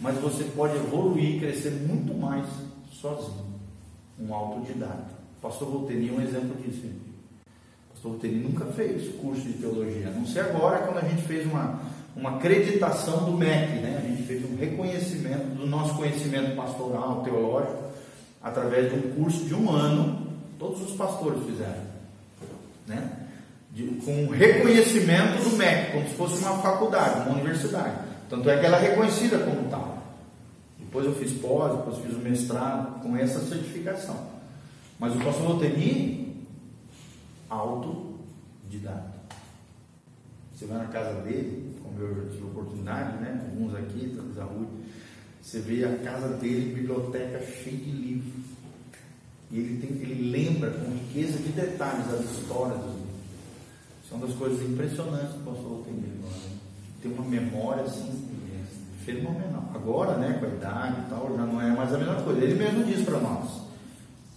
mas 0.00 0.16
você 0.18 0.44
pode 0.44 0.76
evoluir 0.76 1.40
crescer 1.40 1.72
muito 1.86 2.14
mais 2.14 2.46
sozinho 2.90 3.48
um 4.20 4.34
autodidata. 4.34 5.18
O 5.38 5.40
pastor 5.40 5.68
Volteri 5.68 6.08
é 6.08 6.12
um 6.12 6.20
exemplo 6.20 6.56
disso. 6.62 6.86
O 6.86 7.92
pastor 7.92 8.12
Volteri 8.12 8.34
nunca 8.34 8.64
fez 8.66 9.14
curso 9.16 9.42
de 9.42 9.54
teologia, 9.54 10.08
a 10.08 10.10
não 10.10 10.26
ser 10.26 10.40
agora 10.40 10.78
quando 10.78 10.98
a 10.98 11.08
gente 11.08 11.22
fez 11.22 11.46
uma, 11.46 11.80
uma 12.16 12.36
acreditação 12.36 13.24
do 13.24 13.32
MEC, 13.32 13.80
né? 13.80 14.00
a 14.02 14.06
gente 14.06 14.22
fez 14.24 14.44
um 14.44 14.56
reconhecimento 14.56 15.56
do 15.56 15.66
nosso 15.66 15.94
conhecimento 15.94 16.56
pastoral, 16.56 17.22
teológico, 17.22 17.84
através 18.42 18.90
de 18.92 18.98
um 18.98 19.14
curso 19.14 19.44
de 19.44 19.54
um 19.54 19.70
ano, 19.70 20.26
todos 20.58 20.82
os 20.82 20.96
pastores 20.96 21.42
fizeram, 21.44 21.82
né? 22.86 23.12
De, 23.70 23.84
com 24.04 24.28
reconhecimento 24.28 25.42
do 25.42 25.56
MEC, 25.56 25.92
como 25.92 26.08
se 26.08 26.14
fosse 26.14 26.42
uma 26.42 26.58
faculdade, 26.58 27.28
uma 27.28 27.38
universidade. 27.38 27.96
Tanto 28.28 28.48
é 28.50 28.58
que 28.58 28.66
ela 28.66 28.78
é 28.78 28.90
reconhecida 28.90 29.38
como 29.38 29.68
tal. 29.68 29.97
Depois 30.88 31.04
eu 31.04 31.14
fiz 31.16 31.32
pós, 31.32 31.76
depois 31.76 31.98
fiz 31.98 32.16
o 32.16 32.20
mestrado 32.20 33.02
com 33.02 33.14
essa 33.14 33.40
certificação. 33.40 34.26
Mas 34.98 35.14
o 35.14 35.18
pastor 35.18 35.50
Loteni, 35.50 36.46
autodidata. 37.50 39.18
Você 40.50 40.64
vai 40.64 40.78
na 40.78 40.86
casa 40.86 41.20
dele, 41.20 41.76
como 41.82 42.00
eu 42.00 42.24
já 42.24 42.30
tive 42.30 42.44
oportunidade, 42.44 43.18
né? 43.18 43.50
Alguns 43.50 43.74
aqui, 43.74 44.14
talvez 44.16 44.38
a 44.38 44.44
Rui. 44.44 44.66
Você 45.42 45.60
vê 45.60 45.84
a 45.84 45.98
casa 45.98 46.28
dele, 46.38 46.74
biblioteca 46.74 47.38
cheia 47.44 47.76
de 47.76 47.90
livros. 47.90 48.44
E 49.50 49.58
ele, 49.58 49.86
tem, 49.86 49.90
ele 49.90 50.30
lembra 50.30 50.70
com 50.70 50.90
riqueza 50.90 51.36
de 51.36 51.52
detalhes 51.52 52.08
as 52.14 52.24
histórias 52.30 52.78
dos 52.78 52.94
livros. 52.94 53.08
São 54.08 54.20
das 54.20 54.32
coisas 54.32 54.66
impressionantes 54.66 55.34
que 55.34 55.40
o 55.40 55.52
pastor 55.52 55.70
Loteni 55.70 56.18
tem 57.02 57.12
uma 57.12 57.24
memória 57.24 57.84
assim 57.84 58.26
fenomenal. 59.12 59.64
Agora, 59.74 60.14
né, 60.14 60.36
com 60.38 60.46
a 60.46 60.48
idade 60.48 60.96
e 61.00 61.10
tal, 61.10 61.34
já 61.36 61.42
não 61.42 61.60
é 61.60 61.70
mais 61.70 61.94
a 61.94 61.98
mesma 61.98 62.16
coisa. 62.16 62.44
Ele 62.44 62.54
mesmo 62.54 62.84
diz 62.84 63.02
para 63.04 63.18
nós. 63.18 63.62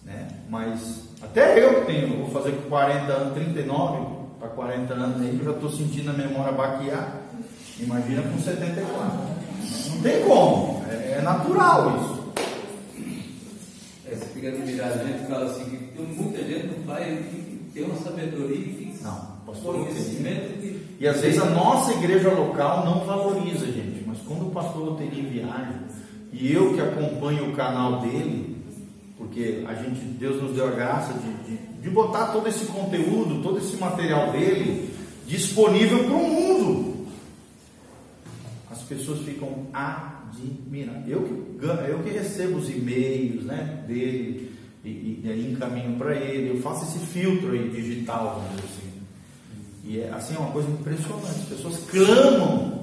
Né? 0.05 0.27
Mas 0.49 1.09
até 1.21 1.63
eu 1.63 1.81
que 1.81 1.85
tenho, 1.87 2.25
vou 2.25 2.29
fazer 2.29 2.51
com 2.53 2.69
40 2.69 3.11
anos, 3.11 3.33
39 3.33 4.21
para 4.39 4.49
40 4.49 4.93
anos 4.93 5.21
aí, 5.21 5.37
eu 5.37 5.45
já 5.45 5.51
estou 5.51 5.69
sentindo 5.69 6.09
a 6.09 6.13
memória 6.13 6.51
baquear. 6.51 7.21
Imagina 7.79 8.21
com 8.23 8.39
74. 8.39 9.19
Não 9.89 10.01
tem 10.01 10.23
como. 10.23 10.83
É, 10.89 11.17
é 11.17 11.21
natural 11.21 11.97
isso. 11.97 12.21
É, 14.05 14.15
você 14.15 14.25
fica 14.33 14.49
admirado, 14.49 14.99
a 14.99 15.03
gente 15.03 15.27
fala 15.27 15.45
assim, 15.45 15.65
que 15.65 15.77
tem 15.77 16.05
muita 16.05 16.43
gente 16.43 16.67
não 16.67 16.85
vai 16.85 17.23
ter 17.73 17.83
uma 17.83 17.95
sabedoria 17.95 18.57
que 18.57 18.91
não, 19.01 19.37
pastor, 19.45 19.75
conhecimento 19.75 20.59
que... 20.59 20.97
E 20.99 21.07
às 21.07 21.21
vezes 21.21 21.41
a 21.41 21.45
nossa 21.45 21.93
igreja 21.93 22.29
local 22.29 22.85
não 22.85 23.05
valoriza, 23.05 23.65
gente. 23.65 24.00
Mas 24.11 24.19
quando 24.27 24.47
o 24.47 24.51
pastor 24.51 24.83
Loteri 24.83 25.21
viaja, 25.21 25.79
e 26.33 26.51
eu 26.51 26.73
que 26.73 26.81
acompanho 26.81 27.49
o 27.49 27.53
canal 27.53 28.01
dele, 28.01 28.57
porque 29.17 29.63
a 29.65 29.73
gente, 29.73 30.01
Deus 30.01 30.43
nos 30.43 30.53
deu 30.53 30.67
a 30.67 30.71
graça 30.71 31.13
de, 31.13 31.31
de, 31.49 31.81
de 31.81 31.89
botar 31.89 32.33
todo 32.33 32.45
esse 32.49 32.65
conteúdo, 32.65 33.41
todo 33.41 33.57
esse 33.57 33.77
material 33.77 34.33
dele 34.33 34.93
disponível 35.25 36.03
para 36.03 36.13
o 36.13 36.27
mundo. 36.27 37.07
As 38.69 38.81
pessoas 38.81 39.21
ficam 39.21 39.67
admiradas. 39.71 41.07
Eu 41.07 41.23
que, 41.23 41.65
eu 41.89 41.99
que 42.03 42.09
recebo 42.09 42.57
os 42.57 42.69
e-mails 42.69 43.45
né, 43.45 43.85
dele 43.87 44.53
e, 44.83 44.89
e, 44.89 45.21
e 45.23 45.51
encaminho 45.53 45.97
para 45.97 46.17
ele, 46.17 46.49
eu 46.49 46.61
faço 46.61 46.83
esse 46.83 46.99
filtro 47.05 47.53
aí 47.53 47.69
digital, 47.69 48.43
assim. 48.57 48.91
E 49.85 50.01
é 50.01 50.11
assim, 50.11 50.35
é 50.35 50.37
uma 50.37 50.51
coisa 50.51 50.69
impressionante. 50.69 51.39
As 51.39 51.47
pessoas 51.47 51.77
clamam. 51.89 52.81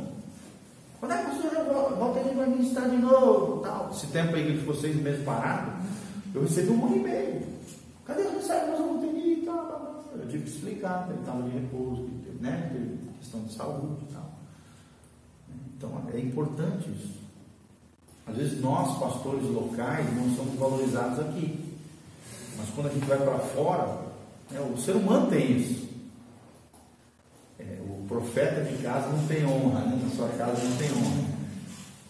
Quando 1.00 1.12
é 1.12 1.22
que 1.22 1.30
o 1.30 1.40
senhor 1.40 1.54
já 1.54 1.64
volta 1.98 2.20
aí 2.20 2.34
vai 2.34 2.48
ministrar 2.48 2.88
de 2.88 2.96
novo? 2.96 3.60
Tal. 3.60 3.90
Esse 3.90 4.06
tempo 4.08 4.34
aí 4.34 4.42
que 4.42 4.48
ele 4.50 4.58
ficou 4.60 4.74
seis 4.74 4.96
meses 4.96 5.24
parado, 5.24 5.72
eu 6.34 6.42
recebi 6.42 6.70
um 6.70 6.96
e-mail. 6.96 7.42
Cadê 8.06 8.22
o 8.22 8.32
mensagem? 8.32 8.70
Nós 8.70 8.78
vamos 8.78 9.00
ter 9.02 9.12
que 9.12 9.28
ir. 9.28 9.44
Tal, 9.44 10.04
Eu 10.14 10.28
tive 10.28 10.44
que 10.44 10.50
explicar, 10.50 11.08
ele 11.10 11.20
estava 11.20 11.42
de 11.42 11.50
repouso, 11.50 12.08
né? 12.40 12.70
Teve 12.72 12.98
questão 13.18 13.42
de 13.42 13.52
saúde 13.52 14.04
e 14.08 14.12
tal. 14.12 14.32
Então 15.76 16.02
é 16.12 16.20
importante 16.20 16.90
isso. 16.90 17.18
Às 18.26 18.36
vezes 18.36 18.60
nós, 18.60 18.98
pastores 18.98 19.44
locais, 19.44 20.06
não 20.16 20.34
somos 20.34 20.58
valorizados 20.58 21.18
aqui. 21.20 21.64
Mas 22.56 22.68
quando 22.70 22.88
a 22.88 22.90
gente 22.90 23.06
vai 23.06 23.18
para 23.18 23.38
fora, 23.38 24.00
né, 24.50 24.60
o 24.60 24.76
ser 24.76 24.96
humano 24.96 25.28
tem 25.28 25.56
isso 25.56 25.88
profeta 28.08 28.62
de 28.62 28.82
casa 28.82 29.08
não 29.08 29.26
tem 29.26 29.44
honra, 29.44 29.80
né? 29.80 30.00
na 30.02 30.10
sua 30.16 30.28
casa 30.30 30.64
não 30.64 30.76
tem 30.76 30.90
honra. 30.90 31.37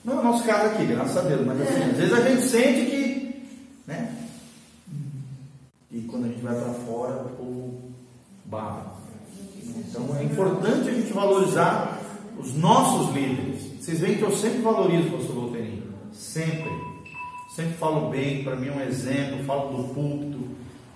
Não 0.04 0.16
é 0.16 0.20
o 0.20 0.24
nosso 0.24 0.44
caso 0.44 0.66
aqui, 0.66 0.86
graças 0.86 1.16
a 1.16 1.20
Deus, 1.22 1.46
mas 1.46 1.60
assim, 1.60 1.82
às 1.82 1.96
vezes 1.96 2.12
a 2.12 2.28
gente 2.28 2.42
sente 2.42 2.90
que, 2.90 3.42
né? 3.86 4.14
E 5.90 6.00
quando 6.02 6.26
a 6.26 6.28
gente 6.28 6.40
vai 6.40 6.54
para 6.54 6.72
fora, 6.74 7.22
o 7.22 7.28
povo 7.30 7.80
baba. 8.44 8.98
valorizar 11.12 12.00
os 12.38 12.54
nossos 12.54 13.14
líderes. 13.14 13.62
Vocês 13.80 14.00
veem 14.00 14.16
que 14.16 14.22
eu 14.22 14.36
sempre 14.36 14.60
valorizo 14.60 15.08
o 15.08 15.18
pastor 15.18 15.34
Volteirinho. 15.34 15.82
Sempre. 16.12 16.70
Sempre 17.54 17.74
falo 17.74 18.10
bem, 18.10 18.44
para 18.44 18.54
mim 18.54 18.68
é 18.68 18.72
um 18.72 18.80
exemplo, 18.80 19.44
falo 19.44 19.76
do 19.76 19.94
púlpito. 19.94 20.38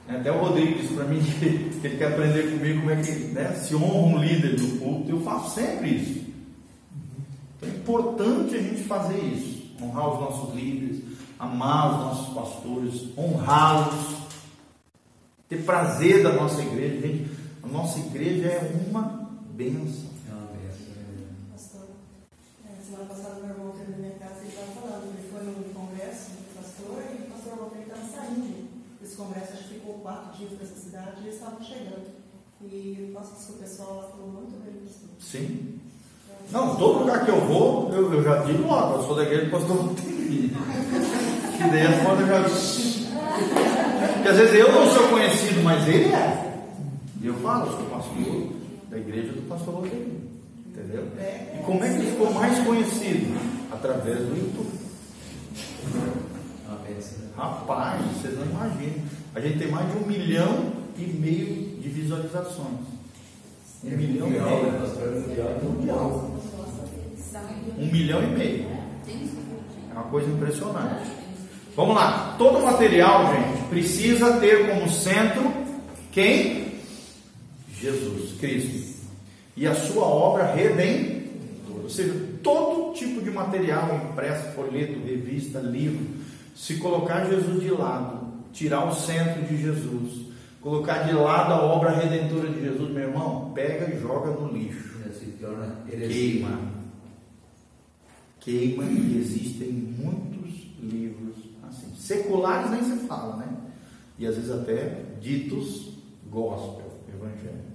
Até 0.08 0.30
o 0.30 0.38
Rodrigo 0.38 0.78
disse 0.78 0.94
para 0.94 1.04
mim 1.04 1.20
que 1.80 1.86
ele 1.86 1.96
quer 1.96 2.12
aprender 2.12 2.56
comigo 2.56 2.80
como 2.80 2.90
é 2.90 2.96
que 2.96 3.10
né, 3.10 3.52
se 3.52 3.74
honra 3.74 4.18
um 4.18 4.18
líder 4.18 4.56
do 4.56 4.78
púlpito. 4.78 5.10
Eu 5.10 5.20
faço 5.20 5.54
sempre 5.54 5.90
isso. 5.90 6.21
Então 7.62 7.68
é 7.68 7.76
importante 7.76 8.56
a 8.56 8.62
gente 8.62 8.82
fazer 8.82 9.18
isso. 9.18 9.62
Honrar 9.80 10.12
os 10.12 10.20
nossos 10.20 10.54
líderes, 10.54 11.02
amar 11.38 11.92
os 11.92 11.98
nossos 11.98 12.34
pastores, 12.34 13.18
honrá-los, 13.18 14.16
ter 15.48 15.64
prazer 15.64 16.22
da 16.22 16.32
nossa 16.32 16.60
igreja. 16.60 17.06
Gente, 17.06 17.30
a 17.62 17.66
nossa 17.68 17.98
igreja 18.00 18.48
é 18.48 18.86
uma 18.88 19.30
bênção. 19.54 20.10
É 20.28 20.34
uma 20.34 20.46
benção. 20.46 20.86
né? 20.88 21.26
Pastor, 21.52 21.88
é, 22.64 22.82
semana 22.84 23.04
passada 23.06 23.40
meu 23.40 23.50
irmão 23.50 23.72
teve 23.72 23.92
na 23.92 23.98
minha 23.98 24.14
casa 24.14 24.40
e 24.40 24.42
ele 24.42 24.48
estava 24.48 24.72
falando, 24.72 25.04
ele 25.06 25.28
foi 25.30 25.42
num 25.42 25.72
congresso 25.72 26.30
do 26.30 26.54
pastor 26.56 27.02
e 27.10 27.22
o 27.22 27.30
pastor 27.30 27.58
Walter 27.58 27.78
estava 27.80 28.06
saindo 28.06 28.68
desse 29.00 29.16
congresso, 29.16 29.52
acho 29.52 29.68
que 29.68 29.74
ficou 29.74 29.94
quatro 29.94 30.36
dias 30.38 30.52
nessa 30.58 30.80
cidade 30.80 31.20
e 31.20 31.24
eles 31.24 31.34
estavam 31.34 31.62
chegando. 31.62 32.22
E 32.62 33.08
o 33.10 33.14
pastor 33.14 33.46
que 33.46 33.52
o 33.52 33.56
pessoal 33.56 33.96
lá 33.96 34.02
falou 34.10 34.28
muito 34.28 34.64
bem 34.64 34.80
disso. 34.80 35.08
Sim. 35.18 35.80
Não, 36.50 36.76
todo 36.76 37.00
lugar 37.00 37.24
que 37.24 37.30
eu 37.30 37.40
vou, 37.40 37.90
eu, 37.92 38.12
eu 38.12 38.22
já 38.22 38.38
digo, 38.38 38.64
ó, 38.68 38.96
eu 38.96 39.02
sou 39.04 39.16
da 39.16 39.22
igreja 39.22 39.44
do 39.46 39.50
pastor. 39.50 39.88
Que 39.96 41.68
daí 41.70 41.86
as 41.86 41.96
eu 41.96 42.26
já 42.26 42.42
Porque 44.14 44.28
às 44.28 44.36
vezes 44.36 44.54
eu 44.54 44.72
não 44.72 44.90
sou 44.90 45.08
conhecido, 45.08 45.62
mas 45.62 45.86
ele 45.88 46.12
é. 46.12 46.66
E 47.20 47.26
eu 47.26 47.34
falo, 47.34 47.66
eu 47.66 47.72
sou 47.72 47.86
pastor 47.86 48.52
da 48.90 48.98
igreja 48.98 49.32
do 49.32 49.48
pastor 49.48 49.74
Volteirinho. 49.74 50.22
Entendeu? 50.66 51.06
E 51.54 51.62
como 51.64 51.84
é 51.84 51.88
que 51.88 51.94
ele 51.96 52.10
ficou 52.10 52.32
mais 52.32 52.58
conhecido? 52.64 53.38
Através 53.70 54.18
do 54.18 54.36
YouTube. 54.36 54.82
Rapaz, 57.36 58.02
vocês 58.12 58.38
não 58.38 58.46
imaginam. 58.46 59.04
A 59.34 59.40
gente 59.40 59.58
tem 59.58 59.70
mais 59.70 59.90
de 59.90 59.98
um 59.98 60.06
milhão 60.06 60.72
e 60.98 61.02
meio 61.02 61.80
de 61.80 61.88
visualizações. 61.88 62.91
Um 63.84 63.88
É 63.88 63.96
milhão 63.96 64.28
e 64.28 64.30
né, 64.30 64.40
meio. 64.40 65.40
É. 65.40 65.64
Mundial. 65.64 66.30
Um 67.78 67.86
milhão 67.86 68.22
e 68.22 68.26
meio. 68.26 68.66
É 69.90 69.94
uma 69.94 70.04
coisa 70.04 70.30
impressionante. 70.30 71.10
Vamos 71.74 71.94
lá. 71.94 72.34
Todo 72.38 72.62
material, 72.62 73.34
gente, 73.34 73.64
precisa 73.68 74.38
ter 74.38 74.68
como 74.68 74.90
centro 74.90 75.62
quem? 76.12 76.66
Jesus, 77.80 78.38
Cristo. 78.38 79.00
E 79.56 79.66
a 79.66 79.74
sua 79.74 80.04
obra 80.04 80.54
redentora. 80.54 81.82
Ou 81.82 81.88
seja, 81.88 82.14
todo 82.42 82.92
tipo 82.94 83.22
de 83.22 83.30
material 83.30 84.08
impresso, 84.10 84.52
folheto, 84.52 85.00
revista, 85.04 85.58
livro, 85.58 86.06
se 86.54 86.76
colocar 86.76 87.24
Jesus 87.24 87.60
de 87.60 87.70
lado, 87.70 88.28
tirar 88.52 88.86
o 88.86 88.94
centro 88.94 89.42
de 89.42 89.56
Jesus, 89.60 90.31
colocar 90.62 91.02
de 91.02 91.12
lado 91.12 91.52
a 91.52 91.62
obra 91.62 91.90
redentora 91.90 92.48
de 92.48 92.62
Jesus, 92.62 92.90
meu 92.90 93.08
irmão, 93.08 93.52
pega 93.54 93.94
e 93.94 94.00
joga 94.00 94.30
no 94.30 94.48
lixo 94.52 94.92
heresia. 95.92 96.08
queima. 96.08 96.72
Queima 98.40 98.84
e 98.84 99.18
existem 99.18 99.70
muitos 99.70 100.66
livros 100.80 101.36
assim. 101.62 101.94
Seculares 101.96 102.70
nem 102.70 102.82
se 102.82 103.06
fala, 103.06 103.36
né? 103.36 103.48
E 104.18 104.26
às 104.26 104.36
vezes 104.36 104.50
até 104.50 105.04
ditos 105.20 105.92
gospel, 106.28 106.90
evangelho. 107.08 107.72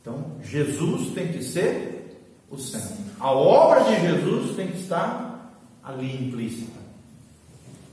Então, 0.00 0.36
Jesus 0.42 1.12
tem 1.12 1.28
que 1.28 1.42
ser 1.42 2.18
o 2.50 2.56
centro. 2.56 2.96
A 3.20 3.32
obra 3.32 3.84
de 3.84 4.00
Jesus 4.00 4.56
tem 4.56 4.68
que 4.68 4.78
estar 4.78 5.60
ali 5.82 6.26
implícita. 6.26 6.85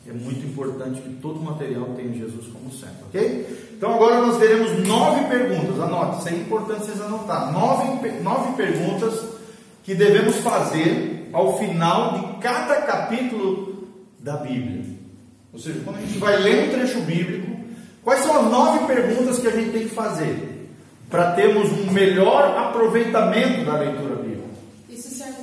É 0.06 0.12
muito 0.12 0.46
importante 0.46 1.02
que 1.02 1.10
todo 1.22 1.40
material 1.40 1.86
tenha 1.96 2.12
Jesus 2.14 2.48
como 2.48 2.70
centro, 2.72 3.06
ok? 3.08 3.72
Então 3.78 3.94
agora 3.94 4.20
nós 4.26 4.38
teremos 4.38 4.86
nove 4.86 5.26
perguntas. 5.26 5.80
Anote, 5.80 6.20
isso 6.20 6.30
é 6.30 6.38
importante 6.38 6.86
vocês 6.86 7.02
anotar. 7.02 7.54
Nove, 7.54 8.12
nove 8.22 8.54
perguntas 8.58 9.18
que 9.84 9.96
devemos 9.96 10.36
fazer 10.38 11.30
ao 11.32 11.58
final 11.58 12.20
de 12.20 12.42
cada 12.42 12.82
capítulo 12.82 13.88
da 14.20 14.38
Bíblia. 14.38 14.84
Ou 15.54 15.60
seja, 15.60 15.80
quando 15.86 15.98
a 15.98 16.02
gente 16.02 16.18
vai 16.18 16.38
ler 16.38 16.68
um 16.68 16.72
trecho 16.72 17.00
bíblico, 17.02 17.56
quais 18.04 18.22
são 18.22 18.38
as 18.38 18.52
nove 18.52 18.86
perguntas 18.86 19.40
que 19.40 19.48
a 19.48 19.52
gente 19.52 19.72
tem 19.72 19.84
que 19.84 19.96
fazer 19.96 20.70
para 21.10 21.32
termos 21.32 21.72
um 21.72 21.92
melhor 21.92 22.58
aproveitamento 22.58 23.64
da 23.64 23.78
leitura 23.78 24.16
bíblica? 24.16 24.50
Isso 24.90 25.10
serve 25.10 25.43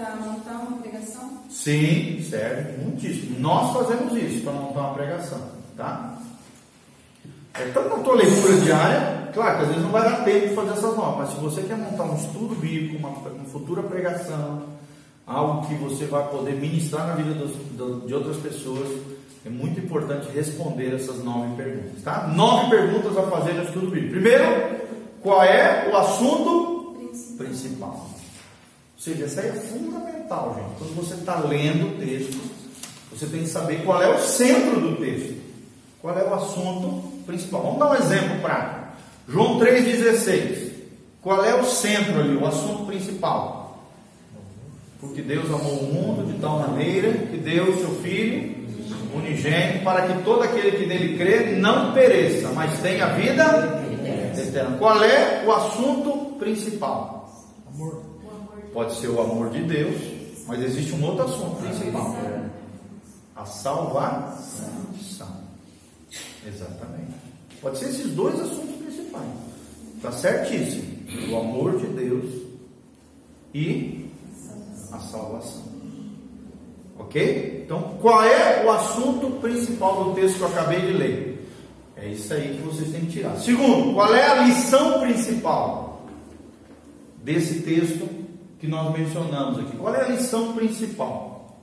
para 0.00 0.16
montar 0.16 0.52
uma 0.52 0.76
pregação? 0.78 1.30
Sim, 1.48 2.22
serve 2.28 2.82
muitíssimo. 2.84 3.38
Nós 3.40 3.72
fazemos 3.76 4.12
isso 4.22 4.42
para 4.42 4.52
montar 4.52 4.80
uma 4.80 4.94
pregação, 4.94 5.40
tá? 5.76 6.18
É, 7.54 7.70
tanto 7.72 7.88
na 7.88 8.02
tua 8.02 8.14
leitura 8.16 8.56
diária, 8.60 9.30
claro 9.32 9.56
que 9.56 9.62
às 9.62 9.68
vezes 9.68 9.82
não 9.82 9.90
vai 9.90 10.02
dar 10.04 10.24
tempo 10.24 10.48
de 10.48 10.54
fazer 10.54 10.70
essas 10.72 10.96
normas, 10.96 11.16
mas 11.16 11.30
se 11.30 11.36
você 11.40 11.62
quer 11.62 11.76
montar 11.78 12.04
um 12.04 12.14
estudo 12.16 12.54
bíblico, 12.56 12.98
uma, 12.98 13.08
uma 13.08 13.44
futura 13.46 13.82
pregação, 13.82 14.64
algo 15.26 15.66
que 15.66 15.74
você 15.76 16.04
vai 16.04 16.28
poder 16.28 16.52
ministrar 16.56 17.06
na 17.06 17.14
vida 17.14 17.32
dos- 17.32 17.56
do- 17.72 18.06
de 18.06 18.14
outras 18.14 18.36
pessoas, 18.36 18.86
é 19.44 19.48
muito 19.48 19.80
importante 19.80 20.28
responder 20.34 20.94
essas 20.94 21.24
nove 21.24 21.54
perguntas, 21.56 22.02
tá? 22.02 22.26
Nove 22.26 22.68
perguntas 22.76 23.16
a 23.16 23.22
fazer 23.22 23.54
no 23.54 23.62
estudo 23.64 23.86
bíblico. 23.90 24.10
Primeiro, 24.12 24.44
qual 25.22 25.42
é 25.42 25.88
o 25.90 25.96
assunto 25.96 26.94
Principal. 26.98 27.46
principal? 27.46 28.10
Ou 28.96 29.02
seja, 29.02 29.24
essa 29.24 29.40
aí 29.42 29.48
é 29.48 29.52
fundamental, 29.52 30.56
gente. 30.58 30.78
Quando 30.78 30.96
você 30.96 31.14
está 31.14 31.38
lendo 31.40 31.88
o 31.88 31.98
texto, 31.98 32.40
você 33.12 33.26
tem 33.26 33.42
que 33.42 33.48
saber 33.48 33.84
qual 33.84 34.02
é 34.02 34.08
o 34.08 34.18
centro 34.18 34.80
do 34.80 34.96
texto. 34.96 35.36
Qual 36.00 36.18
é 36.18 36.24
o 36.24 36.34
assunto 36.34 37.16
principal. 37.26 37.62
Vamos 37.62 37.78
dar 37.78 37.90
um 37.90 37.94
exemplo 37.94 38.40
prático. 38.40 38.86
João 39.28 39.58
3,16. 39.58 40.72
Qual 41.20 41.44
é 41.44 41.54
o 41.54 41.64
centro 41.64 42.20
ali, 42.20 42.36
o 42.36 42.46
assunto 42.46 42.86
principal? 42.86 43.84
Porque 45.00 45.20
Deus 45.20 45.46
amou 45.46 45.80
o 45.80 45.92
mundo 45.92 46.32
de 46.32 46.38
tal 46.38 46.60
maneira 46.60 47.12
que 47.12 47.36
deu 47.36 47.70
o 47.70 47.78
seu 47.78 47.90
Filho 47.96 48.56
unigênito 49.14 49.82
para 49.82 50.06
que 50.06 50.22
todo 50.22 50.42
aquele 50.42 50.72
que 50.72 50.86
nele 50.86 51.16
crê 51.16 51.56
não 51.56 51.92
pereça, 51.92 52.50
mas 52.50 52.78
tenha 52.80 53.06
vida 53.14 53.82
eterna. 54.36 54.76
Qual 54.78 55.02
é 55.02 55.42
o 55.44 55.52
assunto 55.52 56.36
principal? 56.38 57.30
Amor. 57.74 58.05
Pode 58.76 58.94
ser 58.96 59.08
o 59.08 59.18
amor 59.18 59.48
de 59.48 59.62
Deus, 59.62 59.96
mas 60.46 60.62
existe 60.62 60.92
um 60.92 61.02
outro 61.02 61.24
assunto 61.24 61.56
principal: 61.62 62.14
a 63.34 63.46
salvação. 63.46 64.68
Exatamente. 66.46 67.14
Pode 67.62 67.78
ser 67.78 67.86
esses 67.86 68.12
dois 68.12 68.38
assuntos 68.38 68.76
principais. 68.76 69.30
Está 69.96 70.12
certíssimo. 70.12 70.94
O 71.30 71.36
amor 71.38 71.78
de 71.78 71.86
Deus 71.86 72.30
e 73.54 74.10
a 74.92 74.98
salvação. 74.98 75.64
Ok? 76.98 77.62
Então, 77.64 77.96
qual 78.02 78.22
é 78.24 78.62
o 78.62 78.70
assunto 78.72 79.40
principal 79.40 80.04
do 80.04 80.14
texto 80.14 80.36
que 80.36 80.42
eu 80.42 80.48
acabei 80.48 80.82
de 80.82 80.92
ler? 80.92 81.48
É 81.96 82.08
isso 82.08 82.30
aí 82.34 82.54
que 82.54 82.62
vocês 82.62 82.90
têm 82.92 83.06
que 83.06 83.12
tirar. 83.12 83.38
Segundo, 83.38 83.94
qual 83.94 84.14
é 84.14 84.26
a 84.26 84.44
lição 84.44 85.00
principal 85.00 86.02
desse 87.24 87.62
texto 87.62 88.25
que 88.58 88.66
nós 88.66 88.92
mencionamos 88.96 89.58
aqui? 89.58 89.76
Qual 89.76 89.94
é 89.94 90.04
a 90.04 90.08
lição 90.08 90.52
principal? 90.54 91.56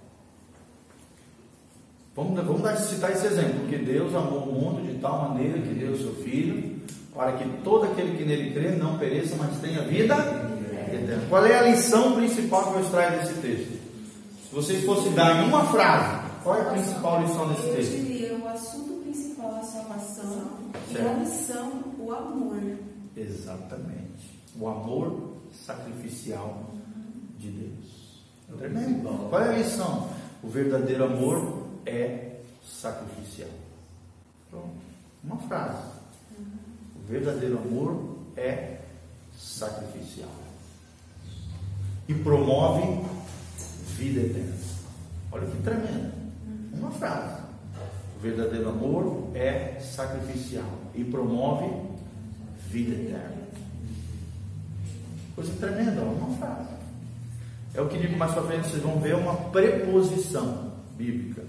Vamos, 2.15 2.43
vamos 2.45 2.61
dar, 2.61 2.75
citar 2.77 3.11
esse 3.11 3.25
exemplo, 3.25 3.61
porque 3.61 3.77
Deus 3.77 4.13
amou 4.13 4.39
o 4.43 4.51
mundo 4.53 4.85
de 4.85 4.99
tal 4.99 5.29
maneira 5.29 5.59
que 5.59 5.73
deu 5.73 5.93
o 5.93 5.97
seu 5.97 6.13
Filho, 6.23 6.79
para 7.13 7.33
que 7.33 7.47
todo 7.63 7.85
aquele 7.85 8.15
que 8.17 8.23
nele 8.23 8.51
crê 8.53 8.71
não 8.71 8.97
pereça, 8.99 9.35
mas 9.37 9.59
tenha 9.59 9.81
vida 9.83 10.15
eterna. 10.15 11.23
Qual 11.29 11.45
é 11.45 11.57
a 11.57 11.63
lição 11.63 12.13
principal 12.15 12.71
que 12.71 12.77
eu 12.77 12.81
extraio 12.83 13.19
desse 13.19 13.33
texto? 13.41 13.71
Se 14.49 14.53
vocês 14.55 14.85
fossem 14.85 15.13
dar 15.13 15.43
em 15.43 15.47
uma 15.47 15.65
frase, 15.65 16.21
qual 16.43 16.55
é 16.57 16.61
a 16.61 16.65
principal 16.65 17.21
lição 17.21 17.47
desse 17.49 17.67
Eu 17.67 17.75
texto? 17.75 17.91
diria 17.91 18.35
o 18.35 18.47
assunto 18.47 19.01
principal 19.03 19.55
é 19.55 19.59
a 19.59 19.63
salvação 19.63 20.47
e 20.91 20.97
a 20.97 21.13
lição, 21.13 21.83
o 21.97 22.11
amor. 22.11 22.61
Exatamente. 23.17 24.39
O 24.59 24.67
amor 24.67 25.33
sacrificial 25.65 26.63
de 27.43 27.51
Deus. 27.51 28.57
Tremendo. 28.57 29.29
Qual 29.29 29.41
é 29.41 29.49
a 29.49 29.57
lição? 29.57 30.09
O 30.41 30.47
verdadeiro 30.47 31.05
amor 31.05 31.67
é 31.85 32.37
sacrificial. 32.63 33.49
Pronto. 34.49 34.69
Uma 35.23 35.37
frase. 35.37 35.83
O 36.95 37.07
verdadeiro 37.07 37.57
amor 37.57 38.17
é 38.37 38.79
sacrificial. 39.37 40.29
E 42.07 42.13
promove 42.13 43.03
vida 43.97 44.21
eterna. 44.21 44.55
Olha 45.31 45.47
que 45.47 45.61
tremendo. 45.63 46.13
Uma 46.73 46.91
frase. 46.91 47.41
O 48.17 48.19
verdadeiro 48.21 48.69
amor 48.69 49.31
é 49.35 49.79
sacrificial 49.79 50.69
e 50.95 51.03
promove 51.03 51.65
vida 52.69 52.93
eterna. 52.93 53.43
Coisa 55.35 55.53
tremenda, 55.53 56.01
uma 56.01 56.37
frase. 56.37 56.72
É 57.73 57.81
o 57.81 57.87
que 57.87 57.97
digo 57.97 58.15
mais 58.17 58.31
para 58.31 58.43
frente, 58.43 58.69
vocês 58.69 58.83
vão 58.83 58.99
ver 58.99 59.15
uma 59.15 59.35
preposição 59.35 60.73
bíblica. 60.95 61.43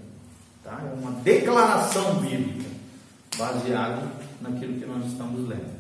Tá? 0.63 0.81
É 0.83 0.99
uma 0.99 1.13
declaração 1.21 2.15
bíblica 2.17 2.71
baseada 3.37 4.03
naquilo 4.41 4.81
que 4.81 4.87
nós 4.87 5.05
estamos 5.07 5.47
lendo. 5.47 5.75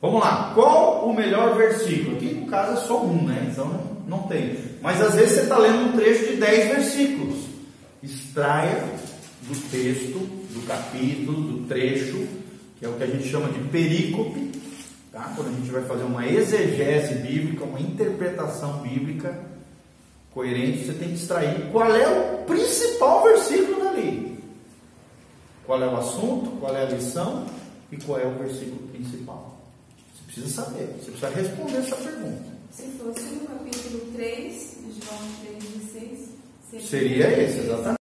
Vamos 0.00 0.20
lá, 0.20 0.50
qual 0.52 1.08
o 1.08 1.14
melhor 1.14 1.56
versículo? 1.56 2.16
Aqui 2.16 2.34
no 2.34 2.46
caso 2.46 2.72
é 2.72 2.86
só 2.86 3.04
um, 3.04 3.24
né? 3.24 3.48
Então 3.52 3.68
não, 3.68 4.18
não 4.18 4.22
tem. 4.26 4.58
Mas 4.82 5.00
às 5.00 5.14
vezes 5.14 5.36
você 5.36 5.40
está 5.42 5.56
lendo 5.58 5.90
um 5.90 5.92
trecho 5.92 6.32
de 6.32 6.36
10 6.38 6.68
versículos. 6.74 7.44
Extraia 8.02 8.82
do 9.42 9.70
texto, 9.70 10.18
do 10.18 10.66
capítulo, 10.66 11.40
do 11.40 11.68
trecho, 11.68 12.26
que 12.80 12.84
é 12.84 12.88
o 12.88 12.94
que 12.94 13.04
a 13.04 13.06
gente 13.06 13.28
chama 13.28 13.48
de 13.50 13.60
perícope, 13.68 14.50
tá? 15.12 15.32
quando 15.36 15.50
a 15.50 15.52
gente 15.52 15.70
vai 15.70 15.84
fazer 15.84 16.02
uma 16.02 16.26
exegese 16.26 17.14
bíblica, 17.14 17.64
uma 17.64 17.78
interpretação 17.78 18.78
bíblica 18.78 19.51
coerente, 20.34 20.84
você 20.84 20.94
tem 20.94 21.08
que 21.08 21.14
extrair 21.14 21.70
qual 21.70 21.94
é 21.94 22.08
o 22.08 22.44
principal 22.44 23.22
versículo 23.24 23.84
dali. 23.84 24.38
Qual 25.64 25.82
é 25.82 25.86
o 25.86 25.96
assunto, 25.96 26.50
qual 26.58 26.74
é 26.76 26.82
a 26.82 26.90
lição 26.90 27.46
e 27.90 27.96
qual 27.98 28.18
é 28.18 28.26
o 28.26 28.32
versículo 28.32 28.88
principal. 28.88 29.58
Você 30.14 30.24
precisa 30.24 30.62
saber, 30.62 30.86
você 30.98 31.10
precisa 31.10 31.28
responder 31.28 31.76
essa 31.78 31.96
pergunta. 31.96 32.52
Se 32.70 32.82
fosse 32.98 33.22
no 33.34 33.46
capítulo 33.46 34.12
3, 34.14 34.52
de 34.52 35.06
João 35.06 35.18
3, 35.42 35.64
16, 35.92 36.88
Seria 36.88 37.28
esse, 37.42 37.58
exatamente. 37.58 38.00